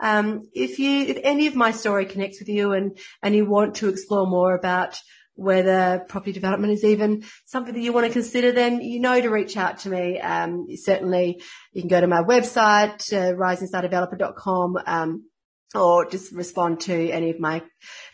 um, 0.00 0.48
if 0.52 0.78
you, 0.78 1.00
if 1.06 1.18
any 1.22 1.46
of 1.48 1.56
my 1.56 1.72
story 1.72 2.06
connects 2.06 2.38
with 2.38 2.48
you 2.48 2.72
and, 2.72 2.96
and 3.22 3.34
you 3.34 3.46
want 3.46 3.76
to 3.76 3.88
explore 3.88 4.26
more 4.26 4.54
about 4.54 5.00
whether 5.38 6.04
property 6.08 6.32
development 6.32 6.72
is 6.72 6.82
even 6.82 7.22
something 7.46 7.72
that 7.72 7.80
you 7.80 7.92
want 7.92 8.04
to 8.08 8.12
consider, 8.12 8.50
then 8.50 8.80
you 8.80 8.98
know 8.98 9.20
to 9.20 9.28
reach 9.28 9.56
out 9.56 9.78
to 9.78 9.88
me. 9.88 10.18
Um, 10.18 10.66
certainly 10.74 11.40
you 11.72 11.80
can 11.80 11.88
go 11.88 12.00
to 12.00 12.08
my 12.08 12.22
website, 12.22 13.12
uh, 13.12 13.34
risingstardeveloper.com, 13.36 14.78
um, 14.84 15.30
or 15.76 16.10
just 16.10 16.32
respond 16.32 16.80
to 16.80 17.10
any 17.10 17.30
of 17.30 17.38
my 17.38 17.62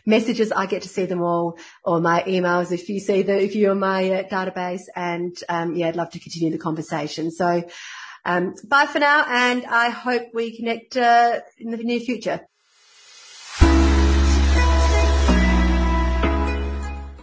messages. 0.05 0.51
I 0.51 0.67
get 0.67 0.83
to 0.83 0.89
see 0.89 1.05
them 1.05 1.23
all 1.23 1.57
or 1.83 1.99
my 1.99 2.21
emails 2.27 2.71
if 2.71 2.87
you 2.89 2.99
see 2.99 3.23
the, 3.23 3.41
if 3.41 3.55
you're 3.55 3.73
my 3.73 4.07
uh, 4.11 4.23
database 4.29 4.83
and, 4.95 5.35
um, 5.49 5.75
yeah, 5.75 5.87
I'd 5.87 5.95
love 5.95 6.11
to 6.11 6.19
continue 6.19 6.51
the 6.51 6.59
conversation. 6.59 7.31
So, 7.31 7.63
um, 8.23 8.53
bye 8.67 8.85
for 8.85 8.99
now 8.99 9.25
and 9.27 9.65
I 9.65 9.89
hope 9.89 10.27
we 10.31 10.55
connect, 10.55 10.95
uh, 10.95 11.39
in 11.57 11.71
the 11.71 11.77
near 11.77 12.01
future. 12.01 12.41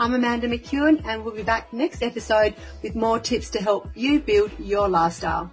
I'm 0.01 0.15
Amanda 0.15 0.49
McEwin 0.49 1.07
and 1.07 1.25
we'll 1.25 1.35
be 1.35 1.43
back 1.43 1.73
next 1.73 2.03
episode 2.03 2.55
with 2.83 2.97
more 2.97 3.21
tips 3.21 3.51
to 3.51 3.61
help 3.61 3.89
you 3.95 4.21
build 4.21 4.51
your 4.59 4.89
lifestyle. 4.89 5.53